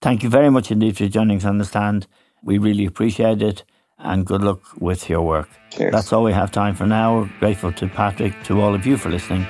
Thank 0.00 0.22
you 0.22 0.28
very 0.28 0.50
much 0.50 0.70
indeed 0.70 0.96
for 0.96 1.06
joining 1.06 1.38
us 1.38 1.44
on 1.44 1.58
the 1.58 1.64
stand. 1.64 2.06
We 2.42 2.58
really 2.58 2.84
appreciate 2.84 3.42
it 3.42 3.64
and 4.02 4.26
good 4.26 4.42
luck 4.42 4.60
with 4.80 5.08
your 5.08 5.22
work. 5.22 5.48
Cheers. 5.70 5.92
That's 5.92 6.12
all 6.12 6.22
we 6.24 6.32
have 6.32 6.50
time 6.50 6.74
for 6.74 6.86
now. 6.86 7.20
We're 7.20 7.30
grateful 7.38 7.72
to 7.72 7.88
Patrick, 7.88 8.34
to 8.44 8.60
all 8.60 8.74
of 8.74 8.86
you 8.86 8.96
for 8.96 9.10
listening. 9.10 9.46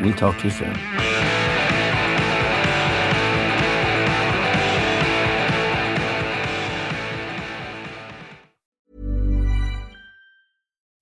We'll 0.00 0.14
talk 0.14 0.38
to 0.38 0.44
you 0.44 0.50
soon. 0.50 0.76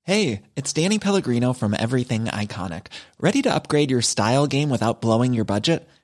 Hey, 0.07 0.43
it's 0.55 0.73
Danny 0.73 0.99
Pellegrino 0.99 1.55
from 1.55 1.73
Everything 1.73 2.27
Iconic. 2.27 2.89
Ready 3.19 3.41
to 3.41 3.55
upgrade 3.55 3.91
your 3.91 4.03
style 4.03 4.47
game 4.47 4.69
without 4.69 5.01
blowing 5.01 5.33
your 5.33 5.47
budget? 5.47 5.89